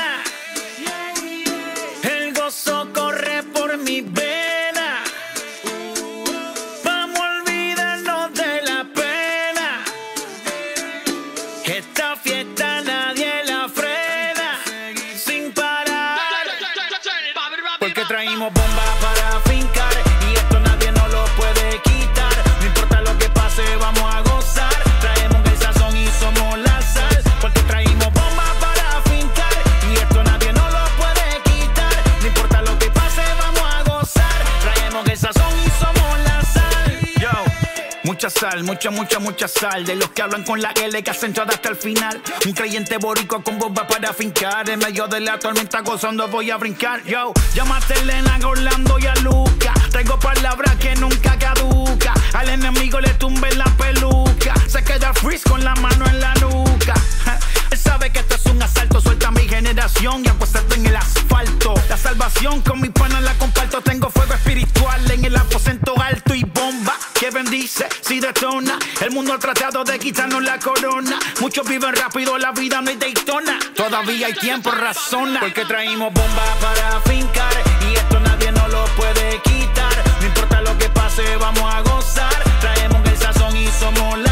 [38.62, 39.84] Mucha, mucha, mucha sal.
[39.84, 42.22] De los que hablan con la L que hacen todo hasta el final.
[42.46, 44.68] Un creyente boricua con bomba para fincar.
[44.70, 47.02] En medio de la tormenta gozando voy a brincar.
[47.04, 49.74] Yo, llámate a Elena, a Orlando y a Luca.
[49.90, 52.14] Traigo palabras que nunca caduca.
[52.34, 54.54] Al enemigo le tumbe la peluca.
[54.68, 56.94] Se queda freeze con la mano en la nuca.
[57.72, 59.00] Él sabe que esto es un asalto.
[59.00, 61.74] Suelta mi generación y apuesta en el asfalto.
[61.88, 63.80] La salvación con mi pana la comparto.
[63.80, 66.94] Tengo fuego espiritual en el aposento alto y bomba
[67.48, 68.78] bendice si detona.
[69.00, 71.18] El mundo ha tratado de quitarnos la corona.
[71.40, 73.58] Muchos viven rápido, la vida no hay Daytona.
[73.74, 75.40] Todavía hay tiempo, razona.
[75.40, 77.52] Porque traímos bombas para fincar.
[77.90, 79.92] Y esto nadie nos lo puede quitar.
[80.20, 82.42] No importa lo que pase, vamos a gozar.
[82.60, 84.27] Traemos el sazón y somos la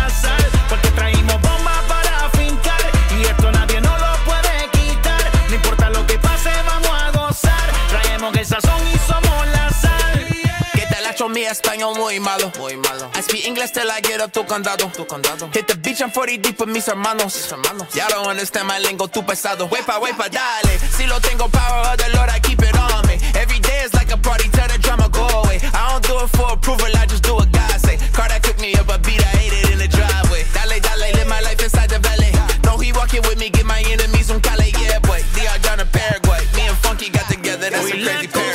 [11.26, 12.52] Hecho mi español muy malo.
[12.58, 13.10] Muy malo.
[13.16, 14.86] I speak English till I get up tu condado.
[14.94, 15.48] Tu condado.
[15.52, 17.50] Hit the beach, I'm 40 deep with mis hermanos.
[17.50, 17.92] hermanos.
[17.94, 19.68] Ya don't understand my lingo, tu pesado.
[19.68, 20.78] Wepa, wepa, dale.
[20.78, 23.18] Si lo tengo power of the Lord, I keep it on me.
[23.34, 25.58] Every day is like a party, tell the drama go away.
[25.74, 27.96] I don't do it for approval, I just do what God say.
[28.12, 30.46] Car that cooked me up a beat, I ate it in the driveway.
[30.54, 32.30] Dale, dale, live my life inside the valley.
[32.62, 35.18] No, he walking with me, get my enemies on Cali, yeah, boy.
[35.34, 36.38] DR down to Paraguay.
[36.54, 38.45] Me and Funky got together, that's a crazy pair,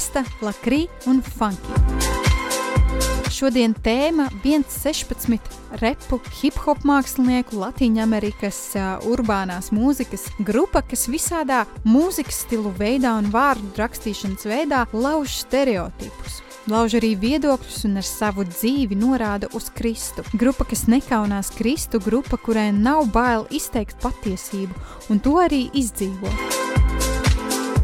[0.00, 1.74] skaista, lakrī un funky.
[3.30, 12.72] Šodien tēma 116 repu hip-hop mākslinieku Latvijas-Amerikas uh, urbānās mūzikas grupa, kas visādā mūzikas stilu
[12.78, 16.40] veidā un vārdu rakstīšanas veidā lauž stereotipus.
[16.70, 20.24] Lauž arī viedokļus un ar savu dzīvi norāda uz Kristu.
[20.32, 26.49] Grupa, kas nekaunās Kristu, grupa, kurai nav bail izteikt patiesību un to arī izdzīvot.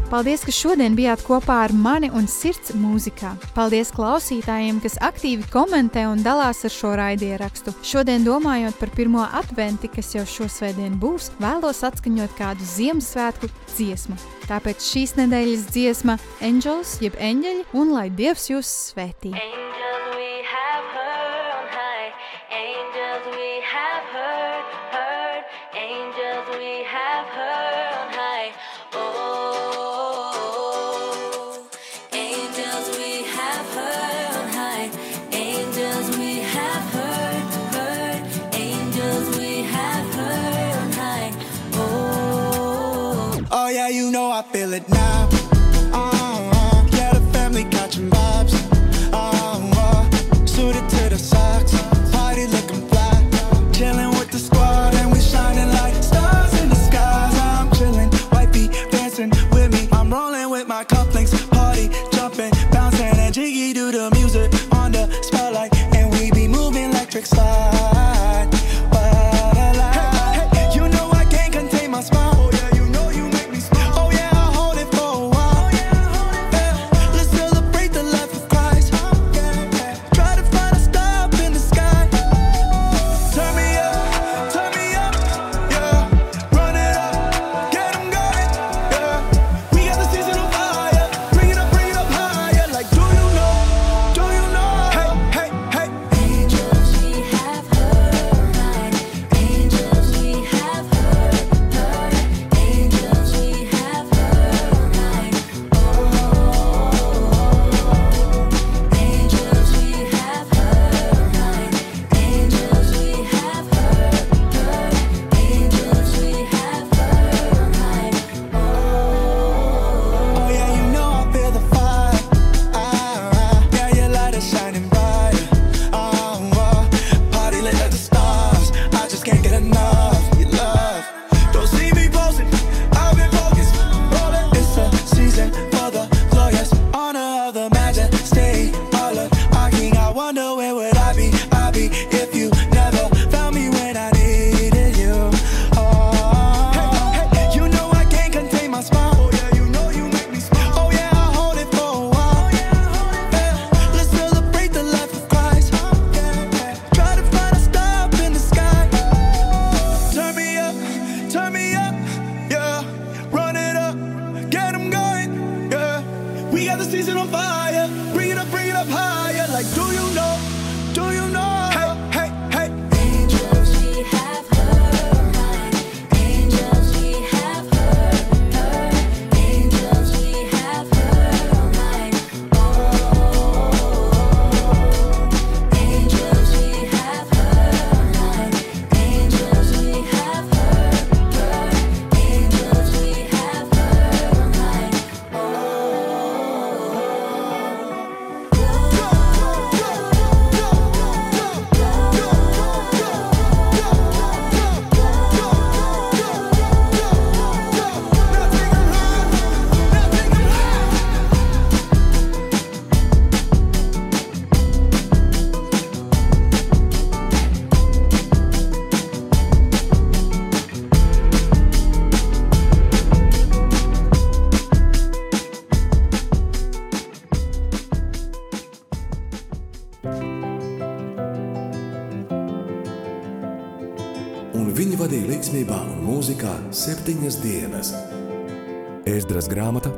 [0.07, 3.33] Paldies, ka šodien bijāt kopā ar mani un sirds mūzikā.
[3.57, 7.75] Paldies klausītājiem, kas aktīvi komentē un dalās ar šo raidierakstu.
[7.83, 14.15] Šodien, domājot par pirmo adventi, kas jau šosvētdien būs, vēlos atskaņot kādu Ziemassvētku dziesmu.
[14.47, 19.35] Tāpēc šīs nedēļas dziesma Angels, jeb eņģeļi, un lai Dievs jūs svētī!
[19.35, 19.66] Angels.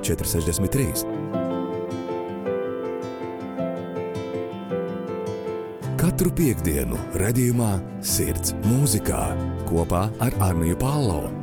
[0.10, 1.06] 463.
[6.00, 9.26] Katru piekdienu, redzējumā, sirds mūzikā
[9.70, 11.39] kopā ar Arniju Pālau.